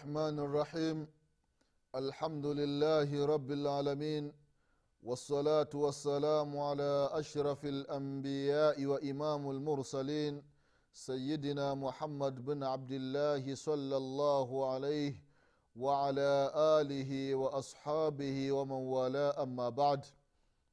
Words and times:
الرحمن 0.00 0.38
الرحيم. 0.38 0.98
الحمد 1.94 2.46
لله 2.46 3.26
رب 3.26 3.50
العالمين 3.52 4.32
والصلاة 5.02 5.68
والسلام 5.74 6.58
على 6.58 7.08
أشرف 7.12 7.64
الأنبياء 7.64 8.86
وإمام 8.86 9.50
المرسلين 9.50 10.42
سيدنا 10.92 11.74
محمد 11.74 12.44
بن 12.44 12.62
عبد 12.64 12.92
الله 12.92 13.54
صلى 13.54 13.96
الله 13.96 14.48
عليه 14.72 15.14
وعلى 15.76 16.52
آله 16.80 17.34
وأصحابه 17.34 18.52
ومن 18.52 18.80
والاه. 18.94 19.42
أما 19.42 19.68
بعد 19.68 20.04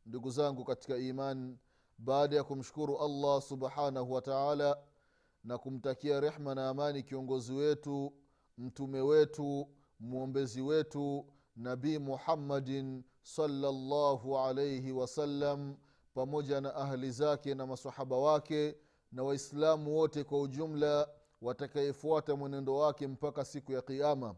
ndugu 0.05 0.30
zangu 0.32 0.63
katika 0.66 0.98
iman 0.98 1.57
baada 1.98 2.35
ya 2.35 2.44
kumshukuru 2.44 2.98
allah 2.99 3.41
subhanahu 3.41 4.13
wa 4.13 4.21
taala 4.21 4.77
na 5.44 5.57
kumtakia 5.57 6.20
rehma 6.20 6.55
na 6.55 6.70
amani 6.70 7.04
kiongozi 7.04 7.54
wetu 7.54 8.13
mtume 8.58 9.02
wetu 9.02 9.68
mwombezi 10.00 10.62
wetu 10.62 11.26
nabii 11.55 11.98
muhammadin 12.00 13.04
salllahu 13.24 14.38
alaihi 14.38 14.91
wasallam 14.91 15.76
pamoja 16.14 16.62
na 16.62 16.76
ahli 16.76 17.12
zake 17.12 17.55
na 17.55 17.66
masahaba 17.66 18.18
wake 18.18 18.76
na 19.12 19.24
waislamu 19.24 19.96
wote 19.98 20.24
kwa 20.24 20.41
ujumla 20.41 21.08
watakayefuata 21.41 22.36
mwenendo 22.36 22.76
wake 22.76 23.08
mpaka 23.08 23.46
siku 23.46 23.72
ya 23.72 23.82
qiama 23.82 24.36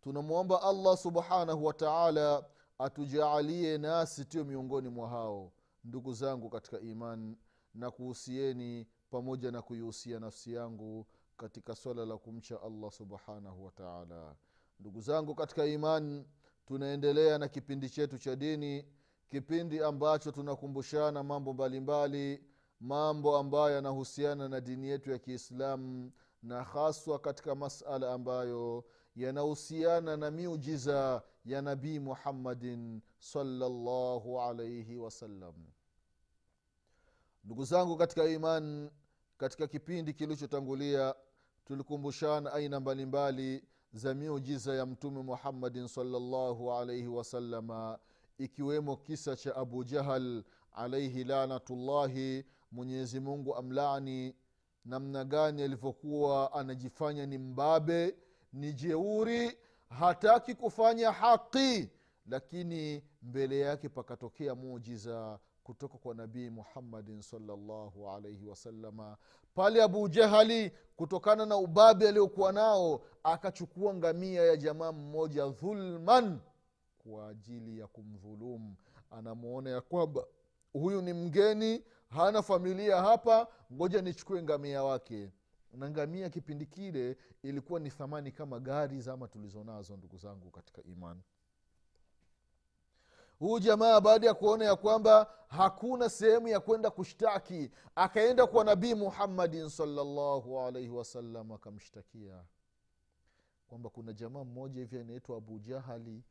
tunamwomba 0.00 0.62
allah 0.62 0.96
subhanahu 0.96 1.64
wa 1.64 1.72
taala 1.74 2.44
atujaalie 2.78 3.78
nasi 3.78 4.24
tuyo 4.24 4.44
miongoni 4.44 4.88
mwa 4.88 5.08
hao 5.08 5.52
ndugu 5.84 6.12
zangu 6.14 6.50
katika 6.50 6.80
iman 6.80 7.36
na 7.74 7.90
kuhusieni 7.90 8.86
pamoja 9.10 9.50
na 9.50 9.62
kuihusia 9.62 10.20
nafsi 10.20 10.52
yangu 10.54 11.06
katika 11.36 11.74
swala 11.74 12.06
la 12.06 12.16
kumcha 12.18 12.62
allah 12.62 12.90
subhanahu 12.90 13.64
wataala 13.64 14.36
ndugu 14.80 15.00
zangu 15.00 15.34
katika 15.34 15.66
iman 15.66 16.24
tunaendelea 16.66 17.38
na 17.38 17.48
kipindi 17.48 17.90
chetu 17.90 18.18
cha 18.18 18.36
dini 18.36 18.84
kipindi 19.30 19.82
ambacho 19.82 20.32
tunakumbushana 20.32 21.22
mambo 21.22 21.52
mbalimbali 21.52 22.44
mambo 22.80 23.36
ambayo 23.36 23.74
yanahusiana 23.74 24.48
na 24.48 24.60
dini 24.60 24.88
yetu 24.88 25.10
ya 25.10 25.18
kiislamu 25.18 26.12
na 26.42 26.62
haswa 26.62 27.18
katika 27.18 27.54
masala 27.54 28.12
ambayo 28.12 28.84
yanahusiana 29.16 30.16
na 30.16 30.30
miujiza 30.30 31.22
ya 31.44 31.62
nabii 31.62 31.98
muhammadin 31.98 33.00
salllahu 33.18 34.40
alaihi 34.40 34.96
wasallam 34.96 35.54
ndugu 37.44 37.64
zangu 37.64 37.96
katika 37.96 38.24
iman 38.28 38.90
katika 39.36 39.66
kipindi 39.66 40.14
kilichotangulia 40.14 41.14
tulikumbushana 41.64 42.52
aina 42.52 42.80
mbalimbali 42.80 43.64
za 43.92 44.14
miujiza 44.14 44.74
ya 44.74 44.86
mtume 44.86 45.22
muhammadin 45.22 45.88
salllahu 45.88 46.72
alaihi 46.72 47.06
wasalama 47.08 47.98
ikiwemo 48.38 48.96
kisa 48.96 49.36
cha 49.36 49.56
abu 49.56 49.84
jahal 49.84 50.44
alaihi 50.72 51.24
lanatullahi 51.24 52.44
mwenyezi 52.72 53.20
mungu 53.20 53.54
amlani 53.56 54.34
namna 54.84 55.24
gani 55.24 55.62
alivyokuwa 55.62 56.52
anajifanya 56.52 57.26
ni 57.26 57.38
mbabe 57.38 58.16
ni 58.52 58.72
jeuri 58.72 59.58
hataki 59.88 60.54
kufanya 60.54 61.12
haqi 61.12 61.90
lakini 62.26 63.02
mbele 63.22 63.58
yake 63.60 63.88
pakatokea 63.88 64.54
mujiza 64.54 65.38
kutoka 65.64 65.98
kwa 65.98 66.14
nabii 66.14 66.50
muhammadin 66.50 67.22
salllahu 67.22 68.10
alaihi 68.10 68.46
wasalama 68.46 69.16
pale 69.54 69.82
abu 69.82 70.08
jahali 70.08 70.72
kutokana 70.96 71.46
na 71.46 71.56
ubabe 71.56 72.08
aliokuwa 72.08 72.52
nao 72.52 73.00
akachukua 73.22 73.94
ngamia 73.94 74.42
ya 74.42 74.56
jamaa 74.56 74.92
mmoja 74.92 75.46
dhulman 75.48 76.40
kwa 76.98 77.28
ajili 77.28 77.78
ya 77.78 77.86
kumdhulumu. 77.86 78.76
Anamwona 79.10 79.70
ya 79.70 79.80
kwamba 79.80 80.24
huyu 80.72 81.02
ni 81.02 81.12
mgeni 81.12 81.84
hana 82.08 82.42
familia 82.42 83.02
hapa 83.02 83.48
ngoja 83.72 84.02
nichukue 84.02 84.42
ngamia 84.42 84.82
wake. 84.84 85.30
Na 85.72 85.90
ngamia 85.90 86.30
kipindi 86.30 86.66
kile 86.66 87.16
ilikuwa 87.42 87.80
ni 87.80 87.90
thamani 87.90 88.32
kama 88.32 88.60
gari 88.60 89.00
zama 89.00 89.28
tulizonazo 89.28 89.96
ndugu 89.96 90.16
zangu 90.16 90.50
katika 90.50 90.82
imani 90.82 91.20
huyu 93.38 93.58
jamaa 93.58 94.00
baada 94.00 94.26
ya 94.26 94.34
kuona 94.34 94.64
ya 94.64 94.76
kwamba 94.76 95.34
hakuna 95.48 96.08
sehemu 96.10 96.48
ya 96.48 96.60
kwenda 96.60 96.90
kushtaki 96.90 97.70
akaenda 97.94 98.46
kwa 98.46 98.64
nabii 98.64 98.94
muhammadin 98.94 99.68
salllahu 99.68 100.60
alaihi 100.60 100.88
wasallam 100.88 101.52
akamshtakia 101.52 102.44
kwamba 103.68 103.90
kuna 103.90 104.12
jamaa 104.12 104.44
mmoja 104.44 104.80
hivi 104.80 104.98
anaitwa 104.98 105.36
abu 105.36 105.58
jahali 105.58 106.22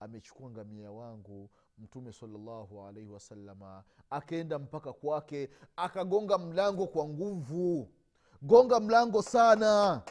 amechukua 0.00 0.50
ngamia 0.50 0.90
wangu 0.90 1.50
mtume 1.78 2.12
salllahu 2.12 2.82
alaihi 2.86 3.08
wasalama 3.08 3.84
akaenda 4.10 4.58
mpaka 4.58 4.92
kwake 4.92 5.50
akagonga 5.76 6.38
mlango 6.38 6.86
kwa 6.86 7.08
nguvu. 7.08 7.88
Gonga 8.42 8.80
mlango 8.80 9.22
sana 9.22 10.02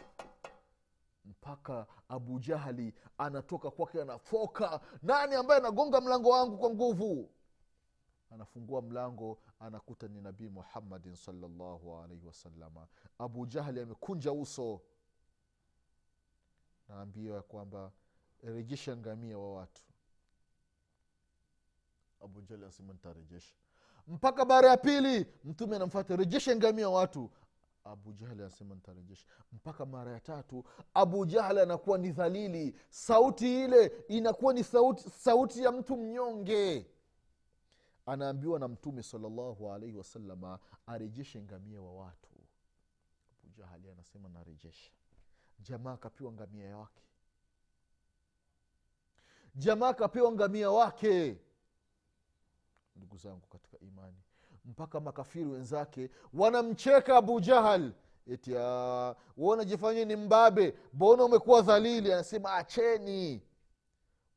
mpaka 1.27 1.88
abu 2.09 2.39
jahali 2.39 2.93
anatoka 3.17 3.71
kwake 3.71 4.01
anafoka. 4.01 4.81
Nani 5.01 5.35
ambaye 5.35 5.59
anagonga 5.59 6.01
mlango 6.01 6.29
wangu 6.29 6.57
kwa 6.57 6.69
nguvu? 6.69 7.29
Anafungua 8.31 8.81
mlango 8.81 9.39
anakuta 9.59 10.07
ni 10.07 10.21
nabii 10.21 10.47
muhammadin 10.49 11.15
salllahu 11.15 11.97
alaihi 11.97 12.25
wasalama 12.27 12.88
abu 13.19 13.45
jahali 13.45 13.79
amekunja 13.81 14.31
uso. 14.31 14.81
Naambiwa 16.88 17.35
ya 17.35 17.41
kwamba 17.41 17.91
rejesha 18.44 18.97
ngamia 18.97 19.38
wa 19.38 19.53
watu. 19.53 19.81
Abu 22.23 22.41
jahali 22.41 22.63
anasema 22.63 22.94
nitarejesha. 22.94 23.55
Mpaka 24.07 24.45
bara 24.45 24.69
ya 24.69 24.77
pili 24.77 25.27
mtume 25.44 25.75
anamfata 25.75 26.15
rejesha 26.15 26.55
ngamia 26.55 26.89
wa 26.89 26.99
watu 26.99 27.31
abu 27.90 28.14
jahli 28.14 28.42
anasema 28.42 28.75
nitarejesha. 28.75 29.25
Mpaka 29.52 29.86
mara 29.86 30.12
ya 30.12 30.20
tatu 30.20 30.64
abu 30.94 31.25
jahli 31.25 31.59
anakuwa 31.59 31.98
ni 31.98 32.12
dhalili. 32.12 32.75
Sauti 32.90 33.64
ile 33.64 33.86
inakuwa 34.08 34.53
ni 34.53 34.64
sauti, 34.64 35.09
sauti 35.09 35.64
ya 35.64 35.72
mtu 35.72 35.98
mnyonge. 35.98 36.92
Anaambiwa 38.06 38.59
na 38.59 38.68
mtume 38.68 39.03
salllahu 39.03 39.72
alaihi 39.72 39.96
wasalama 39.98 40.59
arejeshe 40.86 41.42
ngamia 41.42 41.81
wa 41.81 41.94
watu. 41.96 42.30
Abu 43.31 43.50
jahali 43.50 43.90
anasema 43.90 44.30
narejesha. 44.30 44.92
Jamaa 45.59 45.94
akapewa 45.94 46.31
ngamia 46.31 46.78
wake 46.78 47.02
jamaa 49.58 49.90
akapewa 49.90 50.31
ngamia 50.31 50.72
wake. 50.72 51.38
Ndugu 52.96 53.18
zangu 53.18 53.48
katika 53.48 53.80
imani 53.80 54.18
mpaka 54.67 55.00
makafiri 55.00 55.45
wenzake 55.45 56.09
wanamcheka 56.33 57.17
abu 57.17 57.39
jahal. 57.41 57.91
Eti 58.28 58.53
wanajifanya 59.38 60.06
ni 60.06 60.15
mbabe 60.15 60.75
mbona 60.94 61.24
umekuwa 61.24 61.62
dhalili? 61.62 62.13
Anasema 62.13 62.53
acheni. 62.53 63.42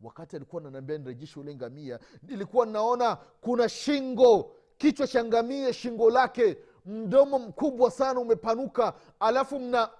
Wakati 0.00 0.36
alikuwa 0.36 0.62
nanambia 0.62 0.98
nirejeshe 0.98 1.40
ule 1.40 1.54
ngamia 1.54 1.98
nilikuwa 2.22 2.66
naona 2.66 3.16
kuna 3.16 3.68
shingo 3.68 4.56
kichwa 4.78 5.06
cha 5.06 5.24
ngamia 5.24 5.72
shingo 5.72 6.10
lake 6.10 6.58
mdomo 6.86 7.38
mkubwa 7.38 7.90
sana 7.90 8.20
umepanuka 8.20 8.94
alafu 9.20 9.58
mna 9.60 9.90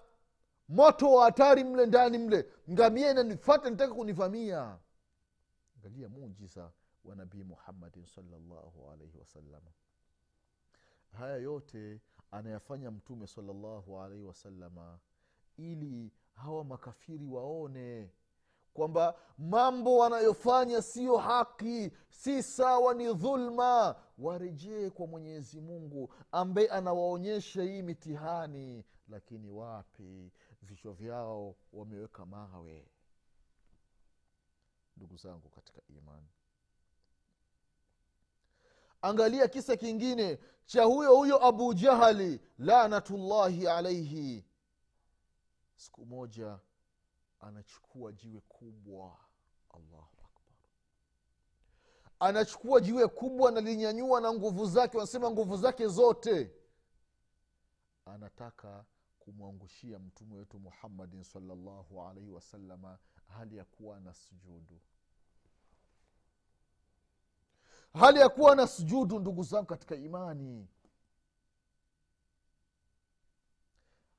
moto 0.69 1.13
wa 1.13 1.25
hatari 1.25 1.65
mle 1.65 1.87
ndani 1.87 2.19
mle. 2.19 2.47
Ngamia 2.71 3.11
inanifata 3.11 3.71
nitaka 3.71 3.95
kunivamia. 3.95 4.79
Angalia 5.77 6.09
mujiza 6.09 6.71
wa 7.05 7.17
nabii 7.17 7.43
muhammadin 7.43 8.07
salllahu 8.07 8.91
alaihi 8.93 9.19
wasallam 9.19 9.63
haya 11.13 11.37
yote 11.37 12.01
anayafanya 12.31 12.91
mtume 12.91 13.27
salllahu 13.27 14.01
alaihi 14.01 14.25
wasalama 14.25 14.99
ili 15.57 16.13
hawa 16.35 16.65
makafiri 16.65 17.25
waone 17.27 18.11
kwamba 18.75 19.15
mambo 19.39 19.97
wanayofanya 19.99 20.83
siyo 20.83 21.17
haki 21.17 21.93
si 22.11 22.43
sawa 22.43 22.95
ni 22.95 23.15
dhulma. 23.15 23.97
Warejee 24.19 24.91
kwa 24.91 25.07
mwenyezi 25.07 25.61
mungu 25.61 26.15
ambaye 26.33 26.69
anawaonyesha 26.69 27.63
hii 27.63 27.83
mitihani 27.83 28.85
lakini 29.09 29.51
wapi? 29.51 30.33
Vichwa 30.63 30.93
vyao 30.93 31.57
wameweka 31.73 32.27
mawe. 32.27 32.89
Ndugu 34.97 35.17
zangu 35.17 35.49
katika 35.49 35.81
imani 35.89 36.29
angalia 39.03 39.49
kisa 39.49 39.77
kingine 39.77 40.39
cha 40.65 40.85
huyo 40.85 41.17
huyo 41.17 41.45
abu 41.47 41.75
jahali 41.75 42.41
lanatullahi 42.59 43.69
alaihi 43.69 44.45
siku 45.77 46.07
moja 46.07 46.59
anachukua 47.41 48.13
jiwe 48.13 48.41
kubwa. 48.41 49.17
Allahu 49.71 50.17
akbar. 50.25 50.55
Anachukua 52.21 52.81
jiwe 52.81 53.09
kubwa 53.09 53.51
nalinyanyua 53.51 54.21
na 54.21 54.33
nguvu 54.33 54.67
zake 54.67 54.97
wanasema 54.97 55.31
nguvu 55.31 55.57
zake 55.57 55.87
zote. 55.89 56.53
Anataka 58.05 58.85
kumwangushia 59.19 59.99
mtume 59.99 60.37
wetu 60.37 60.59
muhammadin 60.59 61.25
salllahu 61.25 62.03
alaihi 62.03 62.31
wasalama 62.31 62.99
hali 63.27 63.57
ya 63.57 63.65
kuwa 63.65 64.01
na 64.01 64.15
sujudu 64.15 64.81
hali 67.95 68.21
ya 68.21 68.29
kuwa 68.29 68.57
na 68.57 68.67
sujudu 68.67 69.19
ndugu 69.19 69.43
zangu 69.43 69.67
katika 69.67 69.97
imani. 69.97 70.69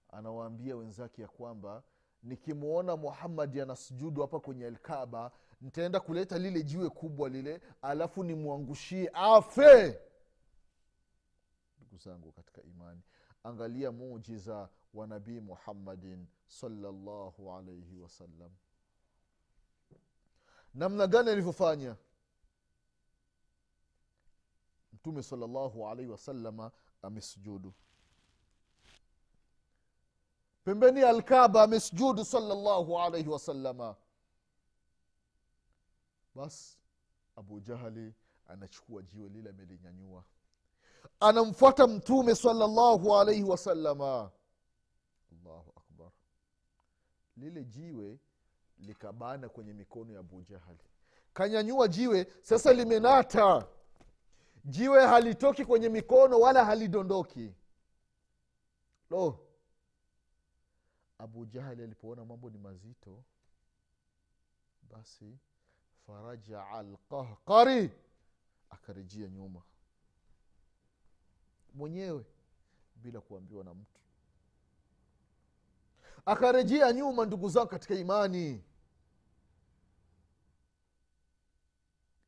Anawaambia 0.09 0.75
wenzake 0.75 1.21
ya 1.21 1.27
kwamba 1.27 1.83
nikimwona 2.23 2.97
muhammadi 2.97 3.61
anasujudu 3.61 4.21
hapa 4.21 4.39
kwenye 4.39 4.65
alkaba 4.67 5.31
nitaenda 5.61 5.99
kuleta 5.99 6.37
lile 6.39 6.63
jiwe 6.63 6.89
kubwa 6.89 7.29
lile 7.29 7.61
alafu 7.81 8.23
nimwangushie 8.23 9.09
afe. 9.13 9.99
Ndugu 11.77 11.97
zangu 11.97 12.31
katika 12.31 12.61
imani. 12.63 13.01
Angalia 13.43 13.91
mujiza 13.91 14.69
wa 14.93 15.07
nabii 15.07 15.39
muhammadin 15.39 16.27
salllahu 16.47 17.51
alaihi 17.53 17.99
wasallam 17.99 18.51
namna 20.73 21.07
gani 21.07 21.29
alivyofanya 21.29 21.95
mtume 25.01 25.23
salllahu 25.23 25.87
alaihi 25.87 26.11
wasalama 26.11 26.71
amesujudu 27.01 27.73
pembeni 30.63 31.01
alkaba 31.01 31.63
amesujudu 31.63 32.25
salllahu 32.25 32.99
alaihi 32.99 33.29
wasalama 33.29 33.95
bas 36.35 36.77
abu 37.35 37.59
jahali 37.59 38.13
anachukua 38.47 39.01
jiwe 39.01 39.29
lile 39.29 39.49
amelinyanyua. 39.49 40.23
Anamfuata 41.19 41.87
mtume 41.87 42.35
salllahu 42.35 43.15
alaihi 43.17 43.43
wasalama 43.43 44.31
allahu 45.31 45.73
akbar. 45.77 46.11
Lile 47.37 47.63
jiwe 47.65 48.19
likabana 48.79 49.49
kwenye 49.49 49.73
mikono 49.73 50.13
ya 50.13 50.19
abu 50.19 50.43
jahali. 50.43 50.79
Kanyanyua 51.33 51.87
jiwe 51.87 52.27
sasa 52.41 52.73
limenata 52.73 53.67
jiwe 54.65 55.07
halitoki 55.07 55.65
kwenye 55.65 55.89
mikono 55.89 56.39
wala 56.39 56.65
halidondoki. 56.65 57.53
Lo. 59.09 59.47
Abu 61.17 61.45
jahali 61.45 61.83
alipoona 61.83 62.25
mambo 62.25 62.49
ni 62.49 62.57
mazito 62.57 63.23
basi 64.91 65.37
farajaa 66.07 66.83
lqahqari 66.83 67.91
akarejea 68.69 69.27
nyuma. 69.29 69.61
Mwenyewe 71.73 72.25
bila 72.95 73.21
kuambiwa 73.21 73.63
na 73.63 73.73
mtu. 73.73 74.01
Akarejea 76.25 76.93
nyuma 76.93 77.25
ndugu 77.25 77.49
zangu 77.49 77.67
katika 77.69 77.95
imani. 77.95 78.63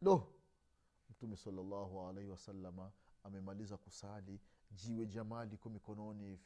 Lo 0.02 0.33
mtume 1.24 1.38
salllahu 1.38 2.08
alaihi 2.08 2.30
wasalama 2.30 2.92
amemaliza 3.24 3.78
kusali 3.78 4.40
jiwe 4.72 5.06
jamaa 5.06 5.46
liko 5.46 5.70
mikononi 5.70 6.24
hivi. 6.24 6.44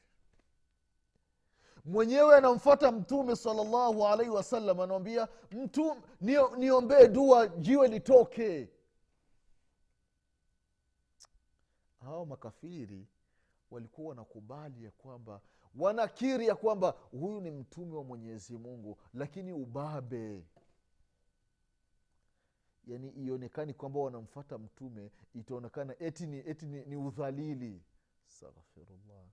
Mwenyewe 1.85 2.35
anamfata 2.37 2.91
mtume 2.91 3.35
salllahu 3.35 4.07
alaihi 4.07 4.31
wasallam 4.31 4.79
anamwambia 4.79 5.27
mtu 5.51 5.95
nio, 6.21 6.55
niombee 6.55 7.07
dua 7.07 7.47
jiwe 7.47 7.87
litoke. 7.87 8.69
Hawa 11.99 12.25
makafiri 12.25 13.07
walikuwa 13.71 14.09
wanakubali 14.09 14.83
ya 14.83 14.91
kwamba 14.91 15.41
wanakiri 15.75 16.47
ya 16.47 16.55
kwamba 16.55 16.89
huyu 17.11 17.41
ni 17.41 17.51
mtume 17.51 17.95
wa 17.95 18.03
mwenyezi 18.03 18.57
mungu 18.57 18.97
lakini 19.13 19.53
ubabe 19.53 20.45
yani 22.87 23.09
ionekani 23.09 23.73
kwamba 23.73 23.99
wanamfata 23.99 24.57
mtume 24.57 25.11
itaonekana 25.33 25.95
eti 25.99 26.25
ni, 26.27 26.37
eti 26.37 26.65
ni, 26.65 26.85
ni 26.85 26.95
udhalili. 26.95 27.81
Astaghfirullah. 28.27 29.25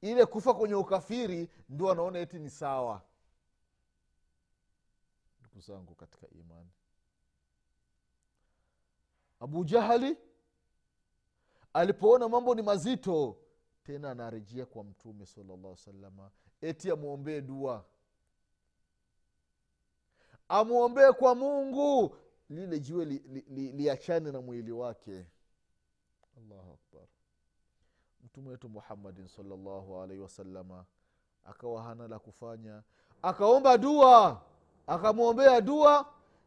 Ile 0.00 0.26
kufa 0.26 0.54
kwenye 0.54 0.74
ukafiri 0.74 1.48
ndio 1.68 1.86
wanaona 1.86 2.18
eti 2.18 2.38
ni 2.38 2.50
sawa. 2.50 3.02
Ndugu 5.40 5.60
zangu 5.60 5.94
katika 5.94 6.28
imani. 6.30 6.70
Abu 9.40 9.64
jahali 9.64 10.16
alipoona 11.72 12.28
mambo 12.28 12.54
ni 12.54 12.62
mazito 12.62 13.36
tena 13.82 14.10
anarejea 14.10 14.66
kwa 14.66 14.84
mtume 14.84 15.26
salllah 15.26 15.76
salama 15.76 16.30
eti 16.60 16.90
amwombee 16.90 17.40
dua. 17.40 17.84
Amwombee 20.48 21.12
kwa 21.12 21.34
mungu 21.34 22.16
lile 22.50 22.80
jiwe 22.80 23.04
liachane 23.04 24.20
li, 24.20 24.30
li, 24.30 24.30
li 24.30 24.32
na 24.32 24.40
mwili 24.40 24.72
wake. 24.72 25.26
Allahu 26.36 26.72
akbar. 26.72 27.06
Mtume 28.24 28.48
wetu 28.50 28.68
muhammadin 28.68 29.28
salllahu 29.28 30.00
alaihi 30.02 30.22
wasalama 30.22 30.84
akawa 31.44 31.82
hana 31.82 32.08
la 32.08 32.18
kufanya. 32.18 32.82
Akaomba 33.22 33.78
dua 33.78 34.42
akamwombea 34.86 35.60
dua 35.60 36.06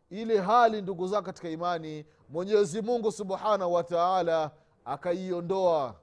ile 0.09 0.39
hali 0.41 0.81
ndugu 0.81 1.07
zao 1.07 1.21
katika 1.21 1.49
imani 1.49 2.05
mwenyezi 2.29 2.81
mungu 2.81 3.11
subhanahu 3.11 3.73
wataala 3.73 4.51
akaiondoa. 4.85 5.95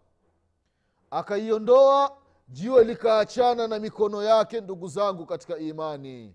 Akaiondoa 1.11 2.19
jiwe 2.49 2.85
likaachana 2.85 3.67
na 3.69 3.79
mikono 3.79 4.23
yake 4.23 4.61
ndugu 4.61 4.89
zangu 4.89 5.27
katika 5.27 5.59
imani. 5.59 6.35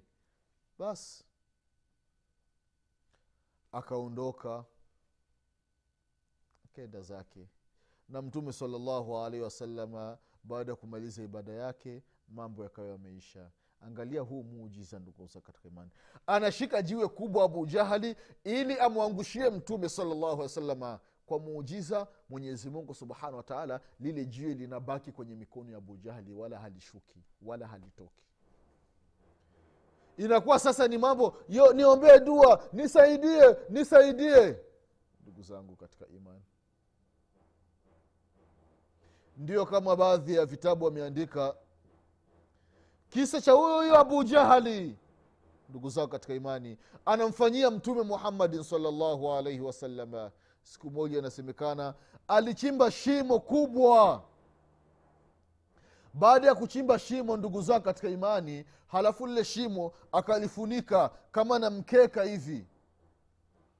Basi 0.79 1.22
akaondoka 3.73 4.65
kenda 6.73 7.01
zake. 7.01 7.47
Na 8.09 8.21
mtume 8.21 8.53
salllahu 8.53 9.17
alaihi 9.17 9.43
wasalama 9.43 10.17
baada 10.43 10.71
ya 10.71 10.75
kumaliza 10.75 11.23
ibada 11.23 11.53
yake 11.53 12.03
mambo 12.27 12.63
yakawa 12.63 12.87
yameisha. 12.87 13.51
Angalia 13.81 14.21
huu 14.21 14.43
muujiza 14.43 14.99
nduguza 14.99 15.41
katika 15.41 15.67
imani. 15.67 15.91
Anashika 16.27 16.81
jiwe 16.81 17.07
kubwa 17.07 17.43
abu 17.43 17.65
jahali 17.65 18.15
ili 18.43 18.79
amwangushie 18.79 19.49
mtume 19.49 19.89
salllahu 19.89 20.25
alih 20.25 20.39
wasalama 20.39 20.99
kwa 21.25 21.39
muujiza 21.39 22.07
mwenyezi 22.29 22.69
mungu 22.69 22.93
subhanahu 22.93 23.37
wataala 23.37 23.81
lile 23.99 24.25
jiwe 24.25 24.53
linabaki 24.53 25.11
kwenye 25.11 25.35
mikono 25.35 25.71
ya 25.71 25.77
abu 25.77 25.97
jahali 25.97 26.33
wala 26.33 26.59
halishuki 26.59 27.23
wala 27.41 27.67
halitoki 27.67 28.23
inakuwa 30.17 30.59
sasa 30.59 30.87
ni 30.87 30.97
mambo 30.97 31.37
niombee 31.73 32.19
dua 32.19 32.63
nisaidie 32.73 33.55
nisaidie. 33.69 34.57
Ndugu 35.21 35.41
zangu 35.41 35.75
katika 35.75 36.07
imani 36.07 36.41
ndio 39.37 39.65
kama 39.65 39.95
baadhi 39.95 40.35
ya 40.35 40.45
vitabu 40.45 40.85
wameandika 40.85 41.55
kisa 43.09 43.41
cha 43.41 43.51
huyo 43.51 43.75
huyo 43.77 43.99
abu 43.99 44.23
jahali 44.23 44.97
ndugu 45.69 45.89
zao 45.89 46.07
katika 46.07 46.33
imani 46.33 46.77
anamfanyia 47.05 47.71
mtume 47.71 48.01
muhammadin 48.01 48.63
salllahu 48.63 49.33
alaihi 49.33 49.59
wasalama 49.61 50.31
siku 50.63 50.91
moja 50.91 51.19
inasemekana 51.19 51.93
alichimba 52.27 52.91
shimo 52.91 53.39
kubwa 53.39 54.23
baada 56.13 56.47
ya 56.47 56.55
kuchimba 56.55 56.99
shimo 56.99 57.37
ndugu 57.37 57.61
zao 57.61 57.79
katika 57.79 58.09
imani 58.09 58.65
halafu 58.87 59.27
lile 59.27 59.43
shimo 59.43 59.93
akalifunika 60.11 61.09
kama 61.31 61.59
na 61.59 61.69
mkeka 61.69 62.23
hivi. 62.23 62.67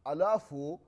Alafu 0.03 0.79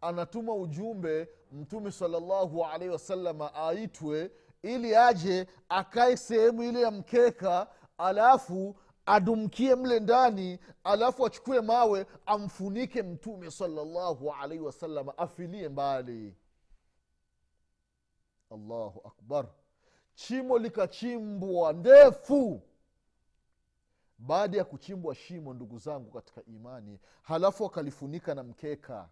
anatuma 0.00 0.54
ujumbe 0.54 1.28
mtume 1.52 1.92
salllahu 1.92 2.64
alaihi 2.64 2.92
wasalama 2.92 3.54
aitwe 3.54 4.30
ili 4.62 4.96
aje 4.96 5.46
akae 5.68 6.16
sehemu 6.16 6.62
ile 6.62 6.80
ya 6.80 6.90
mkeka 6.90 7.66
alafu 7.98 8.76
adumkie 9.06 9.74
mle 9.74 10.00
ndani 10.00 10.58
alafu 10.84 11.26
achukue 11.26 11.60
mawe 11.60 12.06
amfunike 12.26 13.02
mtume 13.02 13.50
salallahu 13.50 14.32
alaihi 14.32 14.62
wasalama 14.64 15.18
afilie 15.18 15.68
mbali. 15.68 16.34
Allahu 18.50 19.00
akbar 19.04 19.46
chimo 20.14 20.58
likachimbwa 20.58 21.72
ndefu. 21.72 22.62
Baada 24.18 24.58
ya 24.58 24.64
kuchimbwa 24.64 25.14
shimo 25.14 25.54
ndugu 25.54 25.78
zangu 25.78 26.10
katika 26.10 26.44
imani 26.44 27.00
halafu 27.22 27.66
akalifunika 27.66 28.34
na 28.34 28.42
mkeka. 28.42 29.08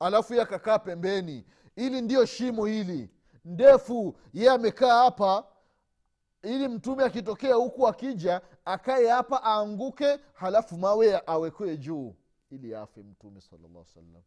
Alafu 0.00 0.34
ye 0.34 0.42
akakaa 0.42 0.78
pembeni. 0.78 1.44
Ili 1.76 2.00
ndiyo 2.00 2.26
shimo 2.26 2.66
hili. 2.66 3.10
Ndefu 3.44 4.16
ye 4.32 4.50
amekaa 4.50 5.02
hapa. 5.04 5.46
Ili 6.42 6.68
mtume 6.68 7.04
akitokea 7.04 7.54
huku 7.54 7.88
akija 7.88 8.40
akaye 8.64 9.08
hapa 9.10 9.40
aanguke 9.44 10.18
halafu 10.34 10.76
mawe 10.78 11.22
awekwe 11.26 11.76
juu. 11.76 12.14
Ili 12.50 12.74
afe 12.74 13.02
mtume 13.02 13.40
salllah 13.40 13.84
salam 13.84 14.22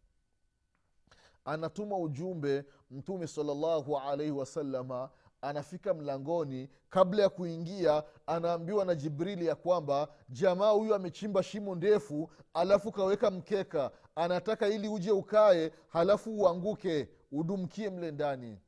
anatuma 1.45 1.97
ujumbe 1.97 2.65
mtume 2.91 3.27
salllahu 3.27 3.97
alaihi 3.97 4.31
wasalama 4.31 5.09
anafika 5.41 5.93
mlangoni 5.93 6.69
kabla 6.89 7.23
ya 7.23 7.29
kuingia 7.29 8.03
anaambiwa 8.27 8.85
na 8.85 8.95
jibrili 8.95 9.45
ya 9.45 9.55
kwamba 9.55 10.07
jamaa 10.29 10.69
huyu 10.69 10.95
amechimba 10.95 11.43
shimo 11.43 11.75
ndefu 11.75 12.29
alafu 12.53 12.91
kaweka 12.91 13.31
mkeka. 13.31 13.91
Anataka 14.15 14.67
ili 14.67 14.87
uje 14.87 15.11
ukae 15.11 15.71
halafu 15.87 16.39
uanguke 16.41 17.09
udumkie 17.31 17.89
mle 17.89 18.11
ndani. 18.11 18.59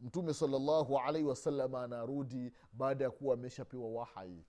Mtume 0.00 0.34
salllahu 0.34 0.98
alaihi 0.98 1.28
wasalama 1.28 1.82
anarudi 1.82 2.52
baada 2.72 3.04
ya 3.04 3.10
kuwa 3.10 3.34
ameshapewa 3.34 3.88
wahai. 3.90 4.44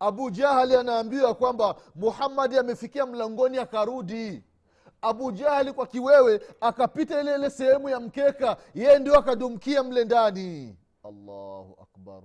Abu 0.00 0.30
jahali 0.30 0.74
anaambiwa 0.76 1.34
kwamba 1.34 1.76
muhammadi 1.94 2.58
amefikia 2.58 3.06
mlangoni 3.06 3.58
akarudi 3.58 4.44
abu 5.06 5.32
jahali 5.32 5.72
kwa 5.72 5.86
kiwewe 5.86 6.40
akapita 6.60 7.20
ile 7.20 7.34
ile 7.34 7.50
sehemu 7.50 7.88
ya 7.88 8.00
mkeka 8.00 8.56
yeye 8.74 8.98
ndio 8.98 9.18
akadumkia 9.18 9.82
mle 9.82 10.04
ndani. 10.04 10.76
Allahu 11.04 11.76
akbar. 11.82 12.22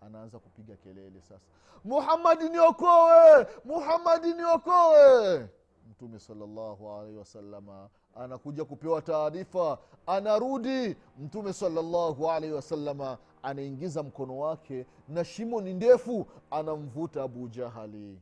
Anaanza 0.00 0.38
kupiga 0.38 0.76
kelele 0.76 1.20
sasa. 1.22 1.40
Muhammadi 1.84 2.48
niokowe 2.48 3.46
muhammadi 3.64 4.34
niokowe 4.34 5.48
mtume 5.90 6.18
salllahu 6.18 6.90
alaihi 6.92 7.16
wasalama 7.18 7.88
anakuja 8.14 8.64
kupewa 8.64 9.02
taarifa 9.02 9.78
anarudi. 10.06 10.96
Mtume 11.18 11.52
salllahu 11.52 12.30
alaihi 12.30 12.54
wasalama 12.54 13.18
anaingiza 13.42 14.02
mkono 14.02 14.38
wake 14.38 14.86
na 15.08 15.24
shimo 15.24 15.60
ni 15.60 15.74
ndefu 15.74 16.26
anamvuta 16.50 17.22
abu 17.22 17.48
jahali 17.48 18.20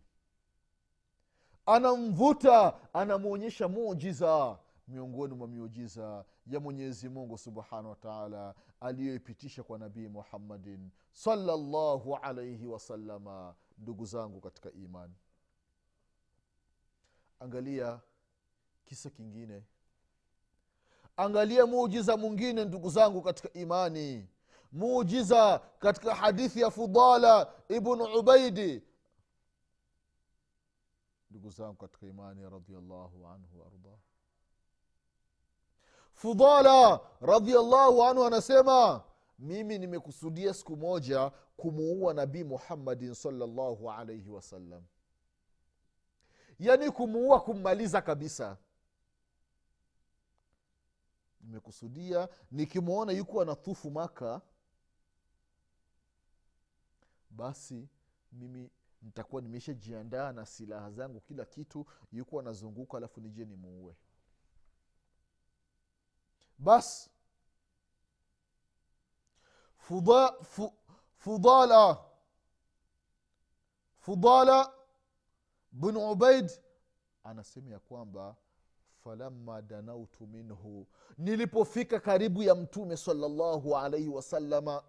anamvuta 1.66 2.74
anamwonyesha 2.94 3.68
mujiza 3.68 4.58
miongoni 4.88 5.34
mwa 5.34 5.48
miujiza 5.48 6.24
ya 6.46 6.60
mwenyezi 6.60 7.08
mungu 7.08 7.38
subhanahu 7.38 7.88
wa 7.88 7.96
taala 7.96 8.54
aliyoipitisha 8.80 9.62
kwa 9.62 9.78
nabii 9.78 10.08
muhammadin 10.08 10.90
salllahu 11.12 12.16
alaihi 12.16 12.66
wasalama 12.66 13.54
ndugu 13.78 14.04
zangu 14.04 14.40
katika 14.40 14.72
imani. 14.72 15.14
Angalia 17.40 18.00
kisa 18.84 19.10
kingine. 19.10 19.62
Angalia 21.16 21.66
muujiza 21.66 22.16
mwingine 22.16 22.64
ndugu 22.64 22.90
zangu 22.90 23.22
katika 23.22 23.52
imani. 23.52 24.28
Muujiza 24.72 25.58
katika 25.78 26.14
hadithi 26.14 26.60
ya 26.60 26.70
fudala 26.70 27.52
ibnu 27.68 28.04
ubaidi 28.18 28.82
ndugu 31.32 31.50
zangu 31.50 31.74
katika 31.76 32.06
imani 32.06 32.50
radiallahu 32.50 33.26
anhu 33.26 33.60
waardah 33.60 33.98
fudala 36.12 37.00
radiallahu 37.20 38.04
anhu 38.04 38.24
anasema 38.24 39.04
mimi 39.38 39.78
nimekusudia 39.78 40.54
siku 40.54 40.76
moja 40.76 41.30
kumuua 41.56 42.14
nabii 42.14 42.44
muhammadin 42.44 43.14
salllahu 43.14 43.90
alaihi 43.90 44.28
wasallam 44.28 44.84
yaani 46.58 46.90
kumuua 46.90 47.40
kummaliza 47.40 48.02
kabisa. 48.02 48.58
Nimekusudia 51.40 52.28
nikimwona 52.50 53.12
yuko 53.12 53.40
anathufu 53.42 53.90
maka 53.90 54.40
basi 57.30 57.88
mimi 58.32 58.70
nitakuwa 59.02 59.42
nimeshajiandaa 59.42 60.32
na 60.32 60.46
silaha 60.46 60.90
zangu 60.90 61.20
kila 61.20 61.44
kitu 61.44 61.86
yuko 62.12 62.40
anazunguka 62.40 62.96
alafu 62.96 63.20
nije 63.20 63.44
nimuue. 63.44 63.96
Basi 66.58 67.10
fuda, 69.76 70.32
fu, 70.42 70.72
fudala 71.16 72.04
fudala 73.98 74.72
bn 75.72 75.96
ubaid 75.96 76.50
anasema 77.24 77.70
ya 77.70 77.78
kwamba 77.78 78.36
falamma 79.04 79.62
danautu 79.62 80.26
minhu. 80.26 80.86
Nilipofika 81.18 82.00
karibu 82.00 82.42
ya 82.42 82.54
mtume 82.54 82.96
salllahu 82.96 83.76
alaihi 83.76 84.08
wasalama 84.08 84.82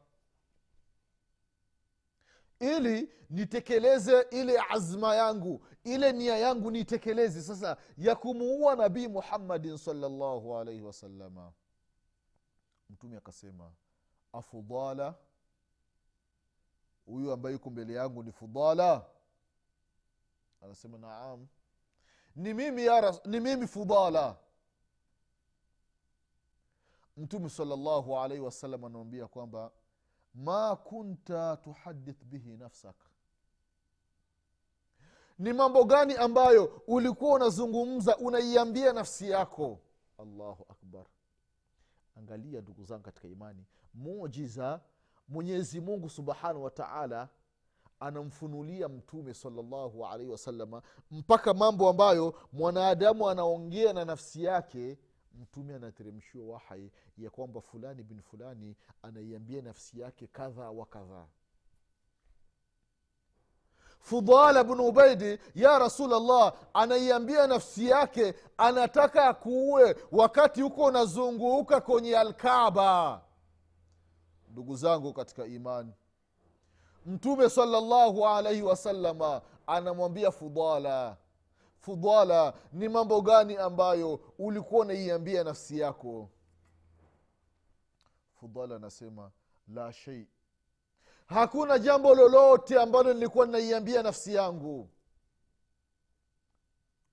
ili 2.63 3.13
nitekeleze 3.29 4.21
ile 4.31 4.59
azma 4.69 5.15
yangu 5.15 5.65
ile 5.83 6.11
nia 6.11 6.37
yangu 6.37 6.71
niitekeleze 6.71 7.41
sasa 7.41 7.77
ya 7.97 8.15
kumuua 8.15 8.75
nabii 8.75 9.07
muhammadin 9.07 9.77
salllahu 9.77 10.57
alaihi 10.57 10.81
wasalama 10.81 11.53
mtume 12.89 13.17
akasema 13.17 13.71
afudala 14.33 15.15
huyu 17.05 17.31
ambaye 17.31 17.53
yuko 17.53 17.69
mbele 17.69 17.93
yangu 17.93 18.23
ni 18.23 18.31
fudala 18.31 19.05
anasema 20.61 20.97
naam 20.97 21.47
ni 22.35 22.53
mimi 22.53 22.85
ya 22.85 23.19
ni 23.25 23.39
mimi 23.39 23.67
fudala 23.67 24.37
mtume 27.17 27.49
salllahu 27.49 28.19
alaihi 28.19 28.43
wasallam 28.43 28.85
anaambia 28.85 29.27
kwamba 29.27 29.71
ma 30.33 30.75
kunta 30.75 31.57
tuhadith 31.57 32.23
bihi 32.25 32.57
nafsak. 32.57 32.95
Ni 35.39 35.53
mambo 35.53 35.83
gani 35.83 36.15
ambayo 36.15 36.81
ulikuwa 36.87 37.35
unazungumza 37.35 38.17
unaiambia 38.17 38.93
nafsi 38.93 39.29
yako? 39.29 39.79
Allahu 40.17 40.65
akbar. 40.69 41.05
Angalia 42.15 42.61
ndugu 42.61 42.83
zangu 42.83 43.03
katika 43.03 43.27
imani 43.27 43.65
mujiza 43.93 44.81
mwenyezi 45.27 45.81
mungu 45.81 46.09
subhanahu 46.09 46.63
wa 46.63 46.71
taala 46.71 47.29
anamfunulia 47.99 48.89
mtume 48.89 49.33
salllahu 49.33 50.05
alaihi 50.05 50.31
wasalama 50.31 50.81
mpaka 51.11 51.53
mambo 51.53 51.89
ambayo 51.89 52.39
mwanadamu 52.53 53.29
anaongea 53.29 53.93
na 53.93 54.05
nafsi 54.05 54.43
yake 54.43 54.97
mtume 55.33 55.75
anateremshiwa 55.75 56.53
wahai 56.53 56.91
ya 57.17 57.29
kwamba 57.29 57.61
fulani 57.61 58.03
bin 58.03 58.21
fulani 58.21 58.75
anaiambia 59.01 59.61
nafsi 59.61 59.99
yake 59.99 60.27
kadha 60.27 60.69
wa 60.69 60.85
kadhaa 60.85 61.27
fudala 63.99 64.63
bnu 64.63 64.87
ubaidi 64.87 65.39
ya 65.55 65.79
rasulllah 65.79 66.53
anaiambia 66.73 67.47
nafsi 67.47 67.87
yake 67.89 68.33
anataka 68.57 69.25
akuue 69.27 69.95
wakati 70.11 70.61
huko 70.61 70.83
unazunguka 70.85 71.81
kwenye 71.81 72.17
alkaba 72.17 73.21
ndugu 74.49 74.75
zangu 74.75 75.13
katika 75.13 75.45
imani 75.45 75.93
mtume 77.05 77.49
salllahu 77.49 78.27
alaihi 78.27 78.61
wasalama 78.61 79.41
anamwambia 79.67 80.31
fudala 80.31 81.17
fudala 81.83 82.53
ni 82.73 82.89
mambo 82.89 83.21
gani 83.21 83.57
ambayo 83.57 84.19
ulikuwa 84.39 84.81
unaiambia 84.81 85.43
nafsi 85.43 85.79
yako? 85.79 86.29
Fudala 88.33 88.75
anasema 88.75 89.31
la 89.67 89.93
shei 89.93 90.27
hakuna 91.25 91.79
jambo 91.79 92.15
lolote 92.15 92.81
ambalo 92.81 93.13
nilikuwa 93.13 93.45
ninaiambia 93.45 94.03
nafsi 94.03 94.33
yangu. 94.33 94.89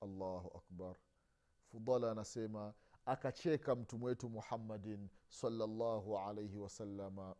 Allahu 0.01 0.51
akbar. 0.59 0.95
Fudala 1.73 2.11
anasema 2.11 2.75
akacheka 3.07 3.75
mtume 3.75 4.05
wetu 4.05 4.29
muhammadin 4.29 5.09
salllahu 5.29 6.19
alaihi 6.19 6.59
wasalama 6.59 7.35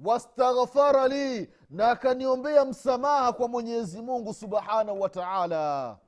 wastaghfara 0.00 1.08
li 1.08 1.50
na 1.70 1.90
akaniombea 1.90 2.64
msamaha 2.64 3.32
kwa 3.32 3.48
mwenyezi 3.48 4.02
mungu 4.02 4.34
subhanahu 4.34 5.00
wa 5.00 5.08
taala. 5.08 5.98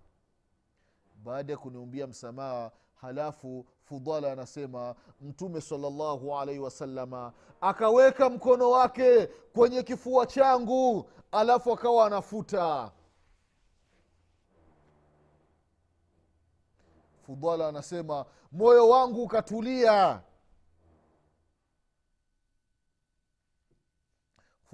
Baada 1.17 1.53
ya 1.53 1.59
kuniombea 1.59 2.07
msamaha 2.07 2.71
halafu 2.95 3.67
fudala 3.83 4.33
anasema 4.33 4.95
mtume 5.21 5.61
salllahu 5.61 6.39
alaihi 6.39 6.61
wasalama 6.61 7.33
akaweka 7.61 8.31
mkono 8.31 8.71
wake 8.71 9.27
kwenye 9.27 9.83
kifua 9.83 10.27
changu 10.27 11.11
alafu 11.33 11.73
akawa 11.73 12.07
anafuta. 12.07 12.93
Fudala 17.27 17.69
anasema 17.69 18.25
moyo 18.53 18.89
wangu 18.89 19.23
ukatulia 19.23 20.21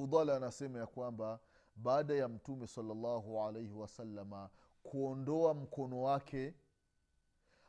fudala 0.01 0.37
anasema 0.37 0.79
ya 0.79 0.87
kwamba 0.87 1.41
baada 1.77 2.15
ya 2.15 2.29
mtume 2.29 2.67
salllahu 2.67 3.41
alaihi 3.43 3.73
wasalama 3.73 4.51
kuondoa 4.83 5.55
mkono 5.55 6.03
wake 6.03 6.55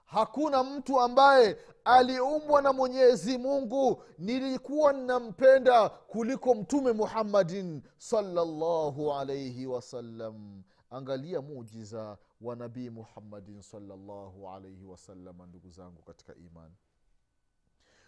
hakuna 0.05 0.63
mtu 0.63 0.99
ambaye 1.01 1.57
aliumbwa 1.85 2.61
na 2.61 2.73
mwenyezi 2.73 3.37
mungu. 3.37 4.03
Nilikuwa 4.17 4.93
ninampenda 4.93 5.89
kuliko 5.89 6.55
mtume 6.55 6.91
muhammadin 6.91 7.81
salllahu 7.97 9.13
alaihi 9.13 9.65
wasallam 9.67 10.63
angalia 10.89 11.41
mujiza 11.41 12.17
wa 12.41 12.55
nabii 12.55 12.89
muhammadin 12.89 13.61
salllahu 13.61 14.49
alaihi 14.49 14.85
wasalama 14.85 15.45
ndugu 15.45 15.69
zangu 15.69 16.01
katika 16.01 16.35
imani. 16.35 16.75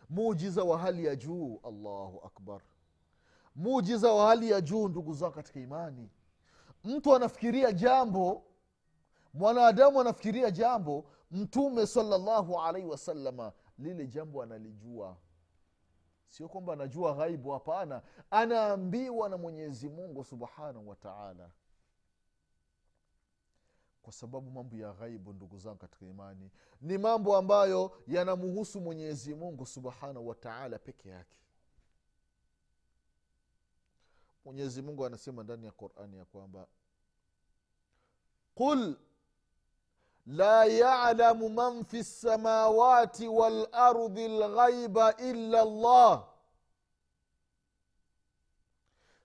Mujiza 0.09 0.63
wa 0.63 0.77
hali 0.77 1.05
ya 1.05 1.15
juu 1.15 1.59
allahu 1.63 2.21
akbar 2.25 2.61
mujiza 3.55 4.13
wa 4.13 4.27
hali 4.27 4.51
ya 4.51 4.61
juu 4.61 4.87
ndugu 4.87 5.13
zao 5.13 5.31
katika 5.31 5.59
imani. 5.59 6.09
Mtu 6.83 7.15
anafikiria 7.15 7.71
jambo 7.71 8.43
mwanadamu 9.33 10.01
anafikiria 10.01 10.51
jambo 10.51 11.05
mtume 11.31 11.87
salallahu 11.87 12.61
alaihi 12.61 12.87
wasalama 12.87 13.53
lile 13.79 14.07
jambo 14.07 14.43
analijua. 14.43 15.17
Sio 16.27 16.49
kwamba 16.49 16.73
anajua 16.73 17.13
ghaibu 17.13 17.49
hapana. 17.51 18.01
Anaambiwa 18.31 19.29
na 19.29 19.37
mwenyezi 19.37 19.89
mungu 19.89 20.23
subhanahu 20.23 20.89
wa 20.89 20.95
taala. 20.95 21.51
Kwa 24.01 24.13
sababu 24.13 24.51
mambo 24.51 24.75
ya 24.75 24.93
ghaibu 24.93 25.33
ndugu 25.33 25.57
zangu 25.57 25.77
katika 25.77 26.05
imani 26.05 26.51
ni 26.81 26.97
mambo 26.97 27.37
ambayo 27.37 27.91
yanamuhusu 28.07 28.81
mwenyezi 28.81 29.35
mungu 29.35 29.65
subhanahu 29.65 30.27
wa 30.27 30.35
taala 30.35 30.79
peke 30.79 31.09
yake 31.09 31.37
mwenyezi 34.45 34.81
mungu 34.81 35.05
anasema 35.05 35.43
ndani 35.43 35.65
ya 35.65 35.71
qurani 35.71 36.17
ya 36.17 36.25
kwamba 36.25 36.67
qul 38.55 38.95
la 40.25 40.65
yalamu 40.65 41.49
man 41.49 41.83
fi 41.85 41.97
lsamawati 41.99 43.27
walardi 43.27 44.27
lghaiba 44.27 45.17
illa 45.17 45.65
llah 45.65 46.25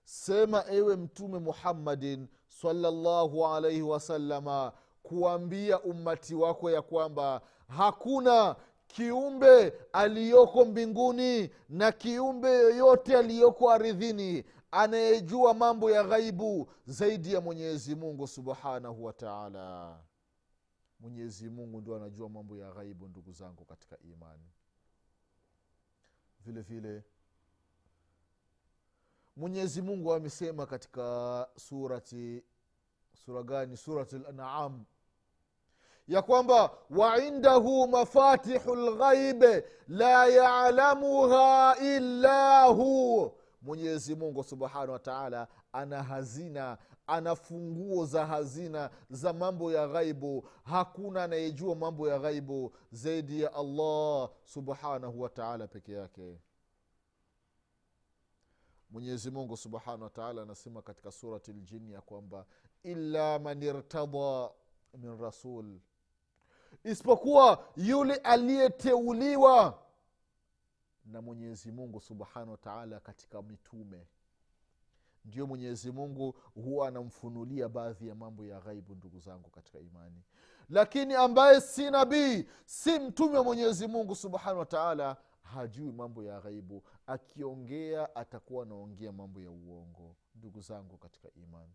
sema 0.03 0.65
ewe 0.69 0.95
mtume 0.95 1.39
muhammadin 1.39 2.27
salllahu 2.47 3.47
alaihi 3.47 3.81
wasalama 3.81 4.71
kuambia 5.03 5.81
ummati 5.81 6.35
wako 6.35 6.71
ya 6.71 6.81
kwamba 6.81 7.41
hakuna 7.67 8.55
kiumbe 8.87 9.73
aliyoko 9.93 10.65
mbinguni 10.65 11.49
na 11.69 11.91
kiumbe 11.91 12.49
yoyote 12.49 13.17
aliyoko 13.17 13.71
aridhini 13.71 14.43
anayejua 14.71 15.53
mambo 15.53 15.91
ya 15.91 16.03
ghaibu 16.03 16.71
zaidi 16.85 17.33
ya 17.33 17.41
mwenyezi 17.41 17.95
mungu 17.95 18.27
subhanahu 18.27 19.03
wa 19.05 19.13
taala. 19.13 19.99
Mwenyezi 20.99 21.49
mungu 21.49 21.81
ndio 21.81 21.95
anajua 21.95 22.29
mambo 22.29 22.57
ya 22.57 22.71
ghaibu 22.71 23.07
ndugu 23.07 23.31
zangu 23.31 23.65
katika 23.65 23.97
imani. 23.99 24.49
Vile 26.45 26.61
vile 26.61 27.03
mwenyezi 29.35 29.81
mungu 29.81 30.13
amesema 30.13 30.65
katika 30.65 31.47
surati 31.57 32.43
sura 33.25 33.43
gani? 33.43 33.77
Surati 33.77 34.17
lanam 34.17 34.85
ya 36.07 36.21
kwamba 36.21 36.71
waindahu 36.89 37.87
mafatihu 37.87 38.75
lghaibe 38.75 39.65
la 39.87 40.25
yalamuha 40.27 41.75
illa 41.81 42.63
hu 42.63 43.31
mwenyezi 43.61 44.15
mungu 44.15 44.43
subhanahu 44.43 44.91
wa 44.91 45.47
ana 45.73 46.03
hazina 46.03 46.77
ana 47.07 47.35
funguo 47.35 48.05
za 48.05 48.25
hazina 48.25 48.89
za 49.09 49.33
mambo 49.33 49.71
ya 49.71 49.87
ghaibu. 49.87 50.47
Hakuna 50.63 51.23
anayejua 51.23 51.75
mambo 51.75 52.09
ya 52.09 52.19
ghaibu 52.19 52.73
zaidi 52.91 53.41
ya 53.41 53.53
allah 53.53 54.29
subhanahu 54.43 55.21
wa 55.21 55.29
taala 55.29 55.67
peke 55.67 55.91
yake. 55.93 56.39
Mwenyezi 58.89 59.31
mungu 59.31 59.57
subhanahu 59.57 60.03
wa 60.17 60.29
anasema 60.29 60.81
katika 60.81 61.11
surati 61.11 61.51
ljini 61.53 61.91
ya 61.93 62.01
kwamba 62.01 62.45
illa 62.83 63.39
man 63.39 63.63
irtada 63.63 64.49
min 64.97 65.21
rasul. 65.21 65.79
Isipokuwa 66.83 67.65
yule 67.75 68.15
aliyeteuliwa 68.15 69.79
na 71.05 71.21
mwenyezi 71.21 71.71
mungu 71.71 72.01
subhanahu 72.01 72.51
wataala 72.51 72.99
katika 72.99 73.41
mitume. 73.41 74.07
Ndio 75.25 75.47
mwenyezi 75.47 75.91
mungu 75.91 76.31
huwa 76.53 76.87
anamfunulia 76.87 77.69
baadhi 77.69 78.07
ya 78.07 78.15
mambo 78.15 78.45
ya 78.45 78.59
ghaibu 78.59 78.95
ndugu 78.95 79.19
zangu 79.19 79.49
katika 79.49 79.79
imani. 79.79 80.21
Lakini 80.69 81.13
ambaye 81.13 81.61
si 81.61 81.91
nabii 81.91 82.45
si 82.65 82.99
mtume 82.99 83.37
wa 83.37 83.43
mwenyezi 83.43 83.87
mungu 83.87 84.15
subhanahu 84.15 84.59
wataala 84.59 85.17
hajui 85.43 85.91
mambo 85.91 86.23
ya 86.23 86.41
ghaibu. 86.41 86.83
Akiongea 87.07 88.15
atakuwa 88.15 88.63
anaongea 88.65 89.11
mambo 89.11 89.41
ya 89.41 89.51
uongo 89.51 90.15
ndugu 90.35 90.61
zangu 90.61 90.97
katika 90.97 91.29
imani. 91.35 91.73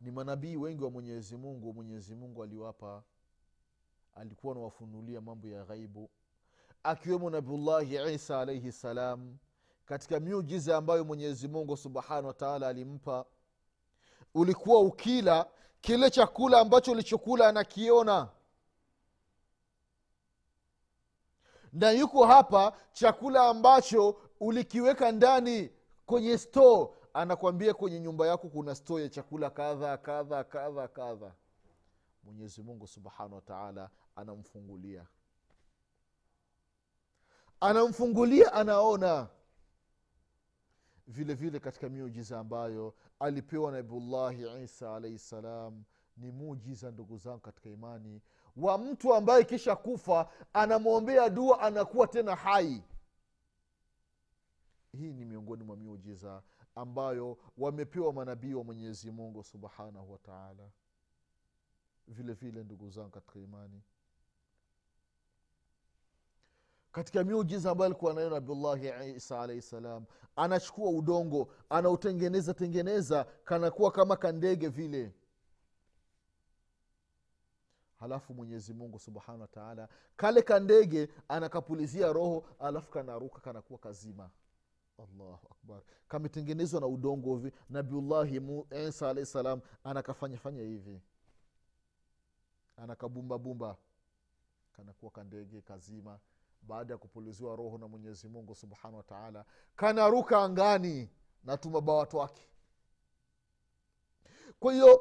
Ni 0.00 0.10
manabii 0.10 0.56
wengi 0.56 0.84
wa 0.84 0.90
mwenyezi 0.90 1.36
mungu 1.36 1.74
mwenyezi 1.74 2.14
mungu 2.14 2.42
aliwapa 2.42 3.02
alikuwa 4.14 4.52
anawafunulia 4.54 5.20
mambo 5.20 5.48
ya 5.48 5.64
ghaibu 5.64 6.10
akiwemo 6.82 7.30
nabiullahi 7.30 8.14
isa 8.14 8.40
alaihi 8.40 8.72
salam 8.72 9.36
katika 9.86 10.20
miujiza 10.20 10.76
ambayo 10.76 11.04
mwenyezi 11.04 11.48
mungu 11.48 11.76
subhanahu 11.76 12.26
wataala 12.26 12.68
alimpa 12.68 13.24
ulikuwa 14.34 14.80
ukila 14.80 15.50
kile 15.80 16.10
chakula 16.10 16.60
ambacho 16.60 16.92
ulichokula 16.92 17.48
anakiona. 17.48 18.28
Na 21.72 21.90
yuko 21.90 22.26
hapa 22.26 22.72
chakula 22.92 23.48
ambacho 23.48 24.20
ulikiweka 24.40 25.12
ndani 25.12 25.70
kwenye 26.06 26.38
store 26.38 26.90
anakwambia 27.14 27.74
kwenye 27.74 28.00
nyumba 28.00 28.26
yako 28.26 28.48
kuna 28.48 28.74
store 28.74 29.02
ya 29.02 29.08
chakula 29.08 29.50
kadha 29.50 29.96
kadha 29.96 30.44
kadha 30.44 30.88
kadha. 30.88 31.34
Mwenyezi 32.24 32.62
mungu 32.62 32.86
subhanahu 32.86 33.34
wa 33.34 33.40
taala 33.40 33.90
anamfungulia 34.16 35.06
anamfungulia 37.60 38.52
anaona. 38.52 39.28
Vile 41.06 41.34
vile 41.34 41.60
katika 41.60 41.88
miujiza 41.88 42.38
ambayo 42.38 42.94
alipewa 43.18 43.72
nabiullahi 43.72 44.62
isa 44.64 44.96
alaihi 44.96 45.18
ssalam 45.18 45.84
ni 46.16 46.30
mujiza 46.30 46.90
ndugu 46.90 47.16
zangu 47.16 47.40
katika 47.40 47.68
imani. 47.68 48.22
Wa 48.56 48.78
mtu 48.78 49.14
ambaye 49.14 49.44
kisha 49.44 49.76
kufa 49.76 50.30
anamwombea 50.52 51.30
dua 51.30 51.60
anakuwa 51.60 52.06
tena 52.06 52.36
hai. 52.36 52.82
Hii 54.92 55.12
ni 55.12 55.24
miongoni 55.24 55.64
mwa 55.64 55.76
miujiza 55.76 56.42
ambayo 56.74 57.38
wamepewa 57.58 58.12
manabii 58.12 58.54
wa 58.54 58.64
mwenyezi 58.64 59.10
mungu 59.10 59.44
subhanahu 59.44 60.12
wataala 60.12 60.70
vile 62.08 62.32
vile 62.32 62.64
ndugu 62.64 62.90
zangu 62.90 63.10
katika 63.10 63.38
imani 63.38 63.82
katika 67.00 67.24
miujiza 67.24 67.70
ambayo 67.70 67.86
alikuwa 67.86 68.14
nayo 68.14 68.30
nabiullahi 68.30 69.12
isa 69.16 69.40
alaihi 69.42 69.62
salam. 69.62 70.04
Anachukua 70.36 70.90
udongo 70.90 71.52
anautengeneza 71.70 72.54
tengeneza 72.54 73.24
kanakuwa 73.44 73.90
kama 73.92 74.16
kandege 74.16 74.68
vile. 74.68 75.12
Halafu 78.00 78.34
mwenyezi 78.34 78.74
mungu 78.74 78.98
subhanahu 78.98 79.40
wataala 79.40 79.88
kale 80.16 80.42
kandege 80.42 81.08
anakapulizia 81.28 82.12
roho 82.12 82.44
alafu 82.58 82.90
kanaruka 82.90 83.40
kanakuwa 83.40 83.78
kazima. 83.78 84.30
Allahu 84.98 85.46
akbar. 85.50 85.82
Kametengenezwa 86.08 86.80
na 86.80 86.86
udongo 86.86 87.36
hivi. 87.36 87.52
Nabiullahi 87.70 88.40
isa 88.88 89.10
alahi 89.10 89.26
salam 89.26 89.60
anakafanyafanya 89.84 90.62
hivi. 90.62 91.00
Anakabumbabumba 92.76 93.76
kanakuwa 94.72 95.12
kandege 95.12 95.60
kazima 95.60 96.18
baada 96.62 96.94
ya 96.94 96.98
kupuliziwa 96.98 97.56
roho 97.56 97.78
na 97.78 97.88
mwenyezi 97.88 98.28
mungu 98.28 98.54
subhanahu 98.54 98.96
wa 98.96 99.02
taala 99.02 99.44
kanaruka 99.76 100.38
angani 100.42 101.10
na 101.44 101.56
tumabawa 101.56 102.06
twake. 102.06 102.42
Kwa 104.60 104.72
hiyo 104.72 105.00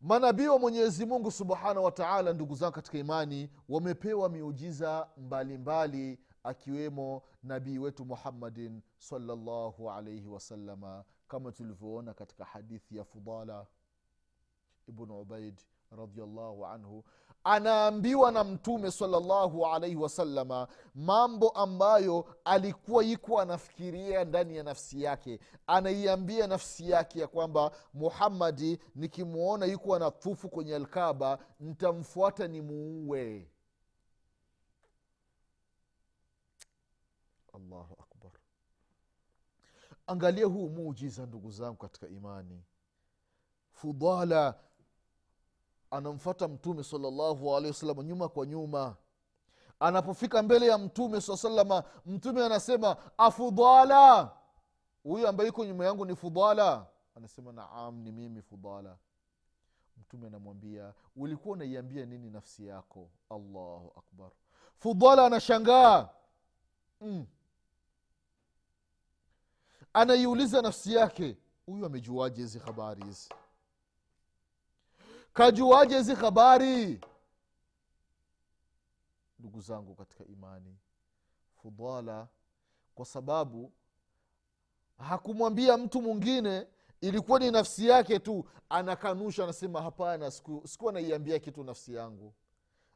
manabii 0.00 0.46
wa 0.46 0.58
mwenyezi 0.58 1.06
mungu 1.06 1.30
subhanahu 1.30 1.84
wa 1.84 1.92
taala 1.92 2.32
ndugu 2.32 2.54
zangu 2.54 2.72
katika 2.74 2.98
imani 2.98 3.50
wamepewa 3.68 4.28
miujiza 4.28 5.08
mbalimbali 5.16 6.18
akiwemo 6.42 7.22
nabii 7.42 7.78
wetu 7.78 8.04
muhammadin 8.04 8.82
salllahu 8.98 9.90
alaihi 9.90 10.26
wasalama 10.26 11.04
kama 11.28 11.52
tulivyoona 11.52 12.14
katika 12.14 12.44
hadithi 12.44 12.96
ya 12.96 13.04
fudala 13.04 13.66
ibnu 14.88 15.20
ubaid 15.20 15.60
radiallahu 15.90 16.66
anhu 16.66 17.04
anaambiwa 17.44 18.32
na 18.32 18.44
mtume 18.44 18.90
salllahu 18.90 19.66
alaihi 19.66 19.96
wasalama 19.96 20.68
mambo 20.94 21.48
ambayo 21.48 22.36
alikuwa 22.44 23.04
iko 23.04 23.40
anafikiria 23.40 24.24
ndani 24.24 24.56
ya 24.56 24.62
nafsi 24.62 25.02
yake. 25.02 25.40
Anaiambia 25.66 26.46
nafsi 26.46 26.90
yake 26.90 27.20
ya 27.20 27.26
kwamba 27.26 27.70
muhammadi 27.94 28.78
nikimwona 28.94 29.66
yuko 29.66 29.94
anatufu 29.94 30.48
kwenye 30.48 30.74
alkaba 30.76 31.38
ntamfuata 31.60 32.48
ni 32.48 32.60
muue 32.60 33.50
allahu 37.54 37.96
akbar. 38.02 38.32
Angalia 40.06 40.46
huu 40.46 40.68
muujiza 40.68 41.26
ndugu 41.26 41.50
zangu 41.50 41.76
katika 41.76 42.08
imani. 42.08 42.64
Fudala 43.70 44.58
anamfata 45.90 46.48
mtume 46.48 46.84
wasalama 47.68 48.02
nyuma 48.02 48.28
kwa 48.28 48.46
nyuma. 48.46 48.96
Anapofika 49.80 50.42
mbele 50.42 50.66
ya 50.66 50.78
mtume 50.78 51.20
saa 51.20 51.36
salama 51.36 51.84
mtume 52.06 52.44
anasema 52.44 52.96
afudala 53.18 54.32
huyu 55.02 55.28
ambaye 55.28 55.48
iko 55.48 55.64
nyuma 55.64 55.84
yangu 55.84 56.04
ni 56.04 56.16
fudala 56.16 56.86
anasema 57.14 57.52
naam 57.52 57.94
ni 58.02 58.12
mimi 58.12 58.42
fudala 58.42 58.96
mtume 59.96 60.26
anamwambia 60.26 60.94
ulikuwa 61.16 61.52
unaiambia 61.52 62.06
nini 62.06 62.30
nafsi 62.30 62.66
yako? 62.66 63.10
Allahu 63.30 63.92
akbar. 63.98 64.30
Fudala 64.78 65.26
anashangaa. 65.26 66.08
Mm. 67.00 67.26
anaiuliza 69.92 70.62
nafsi 70.62 70.94
yake 70.94 71.36
huyu 71.66 71.86
amejuaje 71.86 72.42
hizi 72.42 72.58
habari 72.58 73.04
hizi 73.04 73.28
kajuaje 75.36 75.96
hizi 75.96 76.14
habari? 76.14 77.00
Ndugu 79.38 79.60
zangu 79.60 79.94
katika 79.94 80.24
imani 80.24 80.76
fudala 81.62 82.28
kwa 82.94 83.06
sababu 83.06 83.72
hakumwambia 84.98 85.76
mtu 85.76 86.02
mwingine 86.02 86.66
ilikuwa 87.00 87.38
ni 87.38 87.50
nafsi 87.50 87.88
yake 87.88 88.18
tu 88.18 88.44
anakanusha 88.68 89.44
anasema 89.44 89.82
hapana 89.82 90.30
sikuwa 90.64 90.92
naiambia 90.92 91.38
kitu 91.38 91.64
nafsi 91.64 91.94
yangu. 91.94 92.34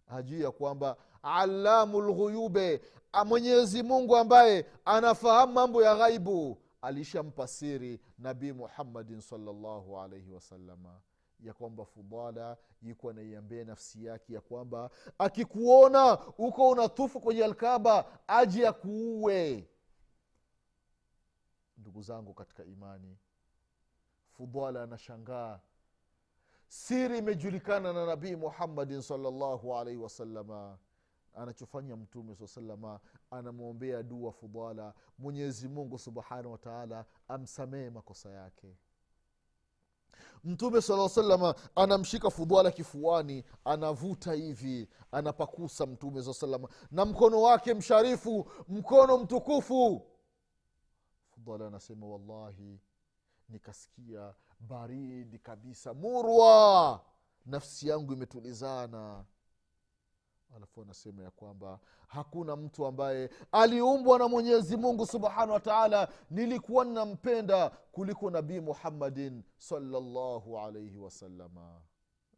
Hajui 0.06 0.40
ya 0.42 0.50
kwamba 0.50 0.96
alamu 1.22 2.00
lghuyube 2.00 2.80
mwenyezi 3.26 3.82
mungu 3.82 4.16
ambaye 4.16 4.66
anafahamu 4.84 5.52
mambo 5.52 5.82
ya 5.82 5.96
ghaibu 5.96 6.58
alishampa 6.82 7.46
siri 7.46 8.00
nabii 8.18 8.52
muhammadin 8.52 9.20
salllahu 9.20 9.98
alaihi 10.00 10.30
wasalama 10.32 11.00
ya 11.42 11.54
kwamba 11.54 11.84
fudala 11.84 12.56
yuko 12.82 13.10
anaiambia 13.10 13.64
nafsi 13.64 14.04
yake 14.04 14.32
ya 14.34 14.40
kwamba 14.40 14.90
akikuona 15.18 16.18
uko 16.38 16.68
unatufu 16.68 17.20
kwenye 17.20 17.44
alkaba 17.44 18.28
aji 18.28 18.66
akuue. 18.66 19.68
Ndugu 21.76 22.02
zangu 22.02 22.34
katika 22.34 22.64
imani 22.64 23.18
fudala 24.30 24.82
anashangaa. 24.82 25.60
Siri 26.68 27.18
imejulikana 27.18 27.92
na 27.92 28.06
nabii 28.06 28.36
muhammadin 28.36 29.02
salllahu 29.02 29.76
alaihi 29.76 30.00
wasalama 30.00 30.78
anachofanya 31.34 31.96
mtume 31.96 32.34
saa 32.34 32.46
salama 32.46 33.00
anamwombea 33.30 34.02
dua 34.02 34.32
fudala 34.32 34.94
mwenyezi 35.18 35.68
mungu 35.68 35.98
subhanahu 35.98 36.52
wataala 36.52 37.04
amsamehe 37.28 37.90
makosa 37.90 38.30
yake 38.30 38.76
mtume 40.44 40.80
sala 40.82 41.08
salama 41.08 41.54
anamshika 41.74 42.30
fudhala 42.30 42.70
kifuani 42.70 43.44
anavuta 43.64 44.32
hivi 44.32 44.88
anapakusa 45.12 45.86
mtume 45.86 46.22
saa 46.22 46.32
salama 46.32 46.68
na 46.90 47.04
mkono 47.04 47.42
wake 47.42 47.74
msharifu 47.74 48.50
mkono 48.68 49.18
mtukufu. 49.18 50.06
Fudhala 51.34 51.66
anasema 51.66 52.06
wallahi 52.06 52.80
nikasikia 53.48 54.34
baridi 54.60 55.38
kabisa 55.38 55.94
murwa. 55.94 57.00
Nafsi 57.46 57.88
yangu 57.88 58.12
imetulizana 58.12 59.24
alafu 60.56 60.82
anasema 60.82 61.22
ya 61.22 61.30
kwamba 61.30 61.80
hakuna 62.06 62.56
mtu 62.56 62.86
ambaye 62.86 63.30
aliumbwa 63.52 64.18
na 64.18 64.28
mwenyezi 64.28 64.76
mungu 64.76 65.06
subhanahu 65.06 65.52
wa 65.52 65.60
taala 65.60 66.08
nilikuwa 66.30 66.84
ninampenda 66.84 67.70
kuliko 67.70 68.30
nabii 68.30 68.60
muhammadin 68.60 69.42
salllahu 69.58 70.58
alaihi 70.58 70.98
wasalama 70.98 71.80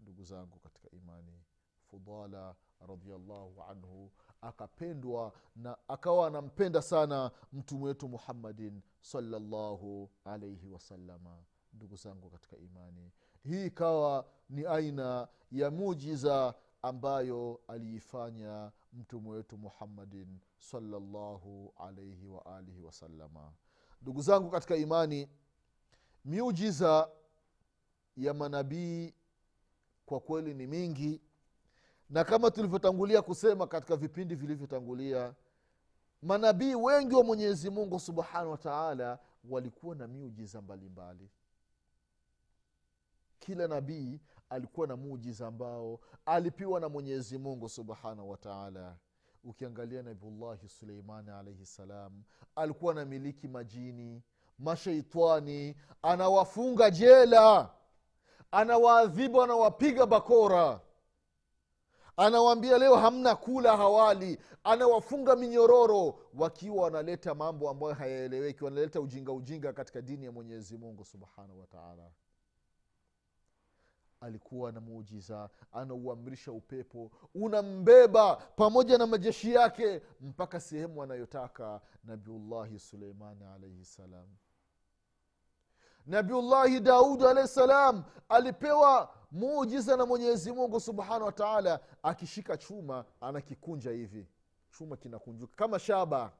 ndugu 0.00 0.24
zangu 0.24 0.58
katika 0.58 0.90
imani 0.90 1.42
fudala 1.90 2.54
radiallahu 2.88 3.62
anhu 3.70 4.10
akapendwa 4.40 5.32
na 5.56 5.76
akawa 5.88 6.26
anampenda 6.26 6.82
sana 6.82 7.30
mtume 7.52 7.84
wetu 7.84 8.08
muhammadin 8.08 8.82
salllahu 9.00 10.10
alaihi 10.24 10.68
wasalama 10.68 11.38
ndugu 11.72 11.96
zangu 11.96 12.30
katika 12.30 12.56
imani 12.56 13.10
hii 13.44 13.66
ikawa 13.66 14.26
ni 14.50 14.66
aina 14.66 15.28
ya 15.52 15.70
mujiza 15.70 16.54
ambayo 16.82 17.60
aliifanya 17.68 18.72
mtume 18.92 19.30
wetu 19.30 19.58
muhammadin 19.58 20.38
salllahu 20.58 21.74
alaihi 21.76 22.26
waalihi 22.26 22.82
wasalama 22.82 23.52
ndugu 24.02 24.22
zangu 24.22 24.50
katika 24.50 24.76
imani 24.76 25.28
miujiza 26.24 27.10
ya 28.16 28.34
manabii 28.34 29.14
kwa 30.06 30.20
kweli 30.20 30.54
ni 30.54 30.66
mingi 30.66 31.20
na 32.10 32.24
kama 32.24 32.50
tulivyotangulia 32.50 33.22
kusema 33.22 33.66
katika 33.66 33.96
vipindi 33.96 34.34
vilivyotangulia 34.34 35.34
manabii 36.22 36.74
wengi 36.74 37.14
wa 37.14 37.24
mwenyezi 37.24 37.70
mungu 37.70 38.00
subhanahu 38.00 38.50
wa 38.50 38.58
taala 38.58 39.18
walikuwa 39.44 39.94
na 39.94 40.06
miujiza 40.08 40.62
mbalimbali 40.62 41.30
kila 43.42 43.68
nabii 43.68 44.20
alikuwa 44.50 44.86
na 44.86 44.96
mujiza 44.96 45.46
ambao 45.46 46.00
alipiwa 46.26 46.80
na 46.80 46.88
mwenyezi 46.88 47.38
mungu 47.38 47.68
subhanahu 47.68 48.30
wataala 48.30 48.96
ukiangalia 49.44 50.02
nabiullahi 50.02 50.68
suleimani 50.68 51.30
alaihi 51.30 51.66
ssalam 51.66 52.22
alikuwa 52.56 52.94
na 52.94 53.04
miliki 53.04 53.48
majini 53.48 54.22
masheitani 54.58 55.76
anawafunga 56.02 56.90
jela 56.90 57.70
anawaadhibu 58.50 59.42
anawapiga 59.42 60.06
bakora. 60.06 60.80
Anawaambia 62.16 62.78
leo 62.78 62.96
hamna 62.96 63.34
kula 63.34 63.76
hawali 63.76 64.38
anawafunga 64.64 65.36
minyororo 65.36 66.18
wakiwa 66.38 66.84
wanaleta 66.84 67.34
mambo 67.34 67.70
ambayo 67.70 67.94
hayaeleweki 67.94 68.64
wanaleta 68.64 69.00
ujinga 69.00 69.32
ujinga 69.32 69.72
katika 69.72 70.02
dini 70.02 70.24
ya 70.24 70.32
mwenyezi 70.32 70.76
mungu 70.78 71.04
subhanahu 71.04 71.60
wataala 71.60 72.10
alikuwa 74.22 74.72
na 74.72 74.80
muujiza 74.80 75.50
anauamrisha 75.72 76.52
upepo 76.52 77.10
unambeba 77.34 78.36
pamoja 78.36 78.98
na 78.98 79.06
majeshi 79.06 79.52
yake 79.54 80.02
mpaka 80.20 80.60
sehemu 80.60 81.02
anayotaka 81.02 81.80
nabiullahi 82.04 82.78
suleimani 82.78 83.44
alaihi 83.44 83.84
salam. 83.84 84.26
Nabiullahi 86.06 86.80
daudi 86.80 87.24
alahi 87.26 87.48
salam 87.48 88.04
alipewa 88.28 89.14
muujiza 89.30 89.96
na 89.96 90.06
mwenyezi 90.06 90.52
mungu 90.52 90.80
subhanahu 90.80 91.24
wa 91.24 91.80
akishika 92.02 92.56
chuma 92.56 93.04
anakikunja 93.20 93.90
hivi. 93.90 94.28
Chuma 94.78 94.96
kinakunjuka 94.96 95.56
kama 95.56 95.78
shaba. 95.78 96.32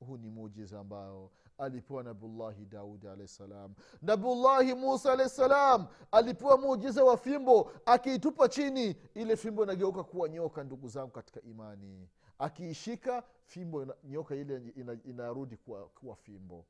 Huu 0.00 0.16
ni 0.16 0.30
muujiza 0.30 0.80
ambao 0.80 1.30
alipewa 1.60 2.02
nabiullahi 2.02 2.64
daudi 2.64 3.08
alahi 3.08 3.28
salam. 3.28 3.74
Nabiullahi 4.02 4.74
musa 4.74 5.12
alahi 5.12 5.30
salam 5.30 5.86
alipewa 6.12 6.58
muujiza 6.58 7.04
wa 7.04 7.16
fimbo 7.16 7.72
akiitupa 7.86 8.48
chini 8.48 8.96
ile 9.14 9.36
fimbo 9.36 9.62
inageuka 9.64 10.04
kuwa 10.04 10.28
nyoka 10.28 10.64
ndugu 10.64 10.88
zangu 10.88 11.10
katika 11.10 11.40
imani. 11.42 12.08
Akiishika 12.38 13.22
fimbo 13.44 13.86
nyoka 14.04 14.34
ile 14.34 14.72
ina- 14.76 14.98
inarudi 15.04 15.56
kuwa, 15.56 15.88
kuwa 15.88 16.16
fimbo. 16.16 16.66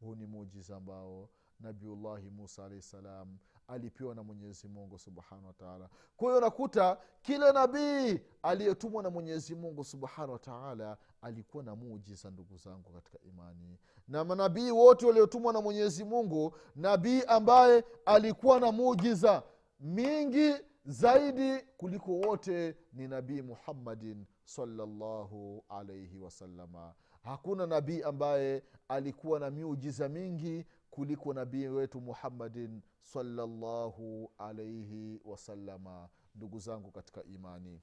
Huu 0.00 0.14
ni 0.14 0.26
muujiza 0.26 0.76
ambao 0.76 1.28
nabiullahi 1.60 2.30
musa 2.30 2.64
alahi 2.64 2.82
salam 2.82 3.38
alipewa 3.72 4.14
na 4.14 4.22
mwenyezi 4.22 4.68
mungu 4.68 4.98
subhanahu 4.98 5.46
wataala 5.46 5.88
kwa 6.16 6.28
hiyo 6.28 6.40
nakuta 6.40 6.98
kila 7.22 7.52
nabii 7.52 8.20
aliyetumwa 8.42 9.02
na 9.02 9.10
mwenyezi 9.10 9.54
mungu 9.54 9.84
subhanahu 9.84 10.32
wataala 10.32 10.96
alikuwa 11.22 11.62
na 11.64 11.76
mujiza 11.76 12.30
ndugu 12.30 12.56
zangu 12.56 12.90
katika 12.90 13.18
imani. 13.28 13.78
Na 14.08 14.24
manabii 14.24 14.70
wote 14.70 15.06
waliotumwa 15.06 15.52
na 15.52 15.60
mwenyezi 15.60 16.04
mungu 16.04 16.54
nabii 16.76 17.22
ambaye 17.22 17.84
alikuwa 18.06 18.60
na 18.60 18.72
mujiza 18.72 19.42
mingi 19.80 20.54
zaidi 20.84 21.58
kuliko 21.76 22.12
wote 22.12 22.76
ni 22.92 23.08
nabii 23.08 23.42
muhammadin 23.42 24.26
salllahu 24.44 25.64
alaihi 25.68 26.18
wasalama 26.18 26.94
hakuna 27.22 27.66
nabii 27.66 28.02
ambaye 28.02 28.62
alikuwa 28.88 29.40
na 29.40 29.50
miujiza 29.50 30.08
mingi 30.08 30.66
kuliko 30.90 31.34
nabii 31.34 31.66
wetu 31.66 32.00
muhammadin 32.00 32.80
salllahu 33.02 34.32
alaihi 34.38 35.20
wasalama 35.24 36.08
ndugu 36.34 36.58
zangu 36.58 36.90
katika 36.90 37.22
imani. 37.24 37.80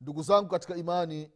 Ndugu 0.00 0.22
zangu 0.22 0.48
katika 0.48 0.76
imani 0.76 1.30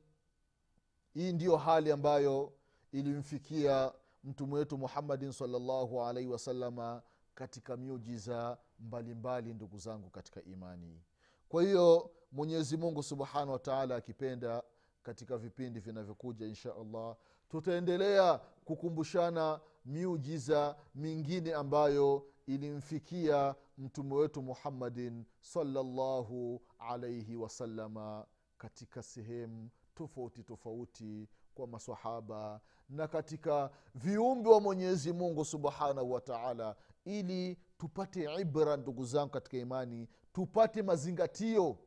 hii 1.15 1.33
ndiyo 1.33 1.57
hali 1.57 1.93
ambayo 1.93 2.53
ilimfikia 2.93 3.93
mtume 4.25 4.55
wetu 4.55 4.79
muhammadin 4.79 5.33
salllahu 5.33 6.03
alaihi 6.03 6.29
wasalama 6.29 7.03
katika 7.35 7.77
miujiza 7.77 8.59
mbalimbali 8.79 9.55
ndugu 9.55 9.79
zangu 9.79 10.11
katika 10.11 10.43
imani. 10.43 11.01
Kwa 11.49 11.63
hiyo 11.63 12.11
mwenyezi 12.33 12.77
mungu 12.77 13.03
subhanahu 13.03 13.53
wataala 13.53 13.97
akipenda 13.97 14.63
katika 15.07 15.39
vipindi 15.39 15.81
vinavyokuja 15.81 16.47
insha 16.47 16.75
allah. 16.77 17.17
Tutaendelea 17.49 18.39
kukumbushana 18.65 19.61
miujiza 19.85 20.77
mingine 20.95 21.55
ambayo 21.55 22.27
ilimfikia 22.47 23.55
mtume 23.79 24.15
wetu 24.15 24.43
muhammadin 24.43 25.25
salllahu 25.41 26.63
alaihi 26.79 27.37
wasalama 27.37 28.27
katika 28.59 29.03
sehemu 29.03 29.71
tofauti 29.95 30.43
tofauti 30.43 31.29
kwa 31.55 31.67
masahaba 31.67 32.61
na 32.89 33.09
katika 33.09 33.71
viumbe 33.95 34.51
wa 34.51 34.61
mwenyezi 34.61 35.13
mungu 35.13 35.45
subhanahu 35.45 36.13
wa 36.13 36.21
taala 36.21 36.77
ili 37.05 37.59
tupate 37.79 38.41
ibra 38.41 38.77
ndugu 38.77 39.05
zangu 39.05 39.31
katika 39.31 39.57
imani 39.57 40.09
tupate 40.33 40.83
mazingatio 40.83 41.79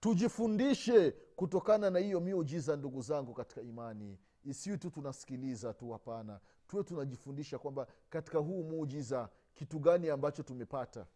tujifundishe 0.00 1.14
kutokana 1.42 1.90
na 1.90 1.98
hiyo 1.98 2.20
miujiza 2.20 2.76
ndugu 2.76 3.02
zangu 3.02 3.34
katika 3.34 3.60
imani 3.62 4.18
isiwi 4.44 4.78
tu 4.78 4.90
tunasikiliza 4.90 5.74
tu 5.74 5.90
hapana. 5.90 6.40
Tuwe 6.66 6.84
tunajifundisha 6.84 7.58
kwamba 7.58 7.86
katika 8.10 8.38
huu 8.38 8.62
muujiza 8.64 9.28
kitu 9.54 9.78
gani 9.78 10.10
ambacho 10.10 10.42
tumepata? 10.42 11.06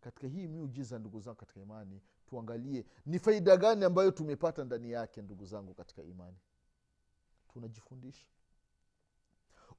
Katika 0.00 0.26
hii 0.26 0.48
miujiza 0.48 0.98
ndugu 0.98 1.20
zangu 1.20 1.36
katika 1.36 1.60
imani 1.60 2.00
tuangalie 2.26 2.84
ni 3.06 3.18
faida 3.18 3.56
gani 3.56 3.84
ambayo 3.84 4.10
tumepata 4.10 4.64
ndani 4.64 4.90
yake 4.90 5.22
ndugu 5.22 5.44
zangu 5.46 5.74
katika 5.74 6.02
imani. 6.02 6.36
Tunajifundisha 7.52 8.26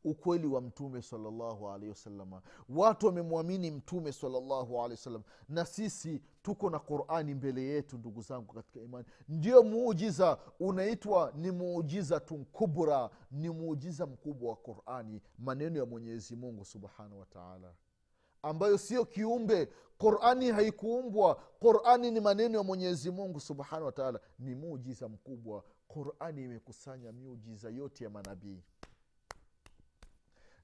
ukweli 0.03 0.47
wa 0.47 0.61
mtume 0.61 1.01
salllahu 1.01 1.69
alehi 1.69 1.89
wasalama 1.89 2.41
watu 2.69 3.05
wamemwamini 3.05 3.71
mtume 3.71 4.11
salllahu 4.11 4.77
alehi 4.79 4.91
wasallam. 4.91 5.23
Na 5.49 5.65
sisi 5.65 6.21
tuko 6.41 6.69
na 6.69 6.79
qurani 6.79 7.33
mbele 7.33 7.61
yetu 7.63 7.97
ndugu 7.97 8.21
zangu 8.21 8.53
katika 8.53 8.79
imani. 8.79 9.05
Ndio 9.29 9.63
muujiza 9.63 10.37
unaitwa 10.59 11.33
ni 11.35 11.51
muujiza 11.51 12.19
tunkubra 12.19 13.09
ni 13.31 13.49
muujiza 13.49 14.05
mkubwa 14.05 14.49
wa 14.49 14.55
qurani 14.55 15.21
maneno 15.39 15.79
ya 15.79 15.85
mwenyezi 15.85 16.35
mungu 16.35 16.65
subhanahu 16.65 17.19
wataala 17.19 17.73
ambayo 18.41 18.77
sio 18.77 19.05
kiumbe. 19.05 19.69
Qurani 19.97 20.51
haikuumbwa. 20.51 21.35
Qurani 21.35 22.11
ni 22.11 22.19
maneno 22.19 22.57
ya 22.57 22.63
mwenyezi 22.63 23.11
mungu 23.11 23.39
subhanahu 23.39 23.85
wataala 23.85 24.19
ni 24.39 24.55
muujiza 24.55 25.07
mkubwa. 25.09 25.63
Qurani 25.87 26.43
imekusanya 26.43 27.11
miujiza 27.11 27.69
yote 27.69 28.03
ya 28.03 28.09
manabii 28.09 28.63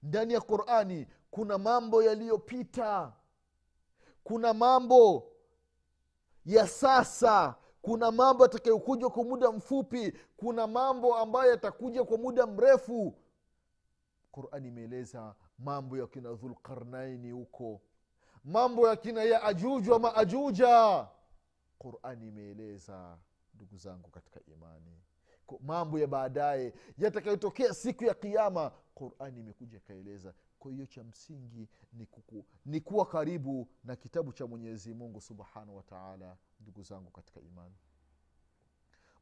ndani 0.05 0.33
ya 0.33 0.41
qurani 0.41 1.07
kuna 1.31 1.57
mambo 1.57 2.03
yaliyopita. 2.03 3.13
Kuna 4.23 4.53
mambo 4.53 5.31
ya 6.45 6.67
sasa. 6.67 7.55
Kuna 7.81 8.11
mambo 8.11 8.43
yatakayokuja 8.43 9.09
kwa 9.09 9.23
muda 9.23 9.51
mfupi. 9.51 10.13
Kuna 10.37 10.67
mambo 10.67 11.15
ambayo 11.15 11.51
yatakuja 11.51 12.03
kwa 12.03 12.17
muda 12.17 12.47
mrefu. 12.47 13.15
Qurani 14.31 14.67
imeeleza 14.67 15.35
mambo 15.59 15.97
ya 15.97 16.07
kina 16.07 16.33
dhulqarnaini 16.33 17.31
huko. 17.31 17.81
Mambo 18.43 18.87
ya 18.87 18.95
kina 18.95 19.23
ya 19.23 19.43
ajuju 19.43 19.91
wa 19.91 19.99
maajuja 19.99 21.07
qurani 21.79 22.27
imeeleza 22.27 23.17
ndugu 23.53 23.77
zangu 23.77 24.09
katika 24.09 24.39
imani. 24.53 25.01
Mambo 25.59 25.99
ya 25.99 26.07
baadaye 26.07 26.73
yatakayotokea 26.97 27.73
siku 27.73 28.03
ya 28.03 28.13
kiama 28.13 28.71
qurani 28.95 29.39
imekuja 29.39 29.77
ikaeleza. 29.77 30.33
Kwa 30.59 30.71
hiyo 30.71 30.85
cha 30.85 31.03
msingi 31.03 31.67
ni, 31.93 32.05
kuku, 32.05 32.45
ni 32.65 32.81
kuwa 32.81 33.05
karibu 33.05 33.67
na 33.83 33.95
kitabu 33.95 34.33
cha 34.33 34.47
mwenyezi 34.47 34.93
mungu 34.93 35.21
subhanahu 35.21 35.77
wataala 35.77 36.37
ndugu 36.59 36.83
zangu 36.83 37.11
katika 37.11 37.39
imani. 37.41 37.75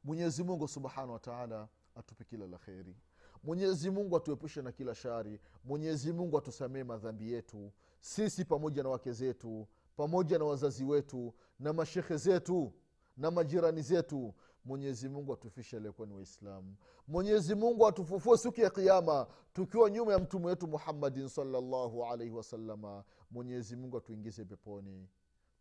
Mwenyezi 0.04 0.44
mungu 0.44 0.68
subhanahu 0.68 1.12
wataala 1.14 1.68
atupe 1.96 2.24
kila 2.24 2.48
la 2.48 2.58
kheri. 2.58 2.96
Mwenyezi 3.44 3.90
mungu 3.92 4.18
atuepushe 4.18 4.62
na 4.62 4.72
kila 4.72 4.96
shari. 4.96 5.40
Mwenyezi 5.64 6.14
mungu 6.14 6.38
atusamee 6.38 6.84
madhambi 6.84 7.32
yetu. 7.32 7.72
Sisi 8.00 8.46
pamoja 8.46 8.84
na 8.84 8.90
wake 8.90 9.12
zetu 9.12 9.68
pamoja 9.96 10.40
na 10.40 10.46
wazazi 10.46 10.84
wetu 10.84 11.34
na 11.60 11.74
mashekhe 11.74 12.18
zetu 12.18 12.74
na 13.18 13.32
majirani 13.32 13.82
zetu 13.82 14.34
mwenyezi 14.66 15.10
mungu 15.10 15.34
atufishe 15.34 15.78
aliyekuwa 15.78 16.08
ni 16.08 16.14
waislamu. 16.14 16.76
Mwenyezi 17.08 17.56
mungu 17.56 17.88
atufufue 17.88 18.38
siku 18.38 18.62
ya 18.62 18.70
kiama 18.70 19.28
tukiwa 19.54 19.90
nyuma 19.90 20.12
ya 20.14 20.20
mtume 20.20 20.46
wetu 20.46 20.68
muhammadin 20.68 21.28
salllahu 21.28 22.06
alaihi 22.06 22.34
wasalama 22.34 23.04
mwenyezi 23.32 23.76
mungu 23.76 23.98
atuingize 23.98 24.46
peponi 24.46 25.08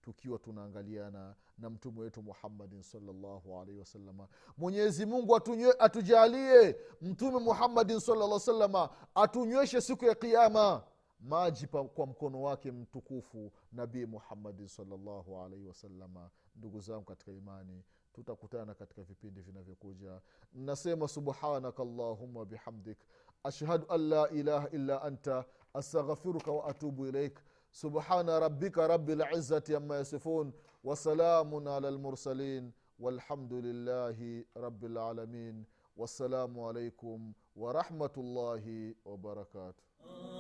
tukiwa 0.03 0.39
tunaangaliana 0.39 1.35
na 1.59 1.71
mtume 1.71 2.01
wetu 2.01 2.23
muhammadin 2.23 2.83
salllahu 2.83 3.61
alaihi 3.61 3.79
wasalama 3.79 4.29
mwenyezi 4.57 5.07
mungu 5.07 5.37
atujalie 5.79 6.77
mtume 7.01 7.39
muhammadin 7.39 8.01
salaa 8.01 8.39
salama 8.39 8.91
atunyweshe 9.15 9.81
siku 9.81 10.05
ya 10.05 10.15
kiama 10.15 10.83
maji 11.21 11.67
kwa 11.67 12.07
mkono 12.07 12.43
wake 12.43 12.73
mtukufu 12.73 13.53
nabii 13.73 14.07
muhammadin 14.07 14.69
salllahu 14.69 15.41
alaihi 15.41 15.67
wasalama 15.67 16.31
ndugu 16.57 16.81
zangu 16.81 17.05
katika 17.05 17.33
imani 17.33 17.85
tutakutana 18.13 18.75
katika 18.75 19.03
vipindi 19.03 19.41
vinavyokuja. 19.41 20.21
Nasema 20.53 21.09
subhanaka 21.09 21.83
allahuma 21.83 22.45
bihamdik 22.45 22.99
ashhadu 23.45 23.87
an 23.89 24.09
la 24.09 24.29
ilaha 24.31 24.69
illa 24.71 25.03
anta 25.03 25.45
astaghfiruka 25.75 26.53
waatubu 26.53 27.07
ilaik. 27.07 27.39
Subhana 27.71 28.41
rabika 28.41 28.89
rabi 28.89 29.15
lizati 29.15 29.75
ama 29.75 29.97
yasifun 29.97 30.53
wasalamun 30.85 31.67
ala 31.69 31.91
lmursalin 31.91 32.73
walhamdu 32.99 33.61
lillahi 33.61 34.47
rabi 34.55 34.89
lalamin 34.89 35.65
wassalamu 35.97 36.69
alaikum 36.69 37.35
warahmatullahi 37.57 38.97
wabarakatuh 39.05 40.32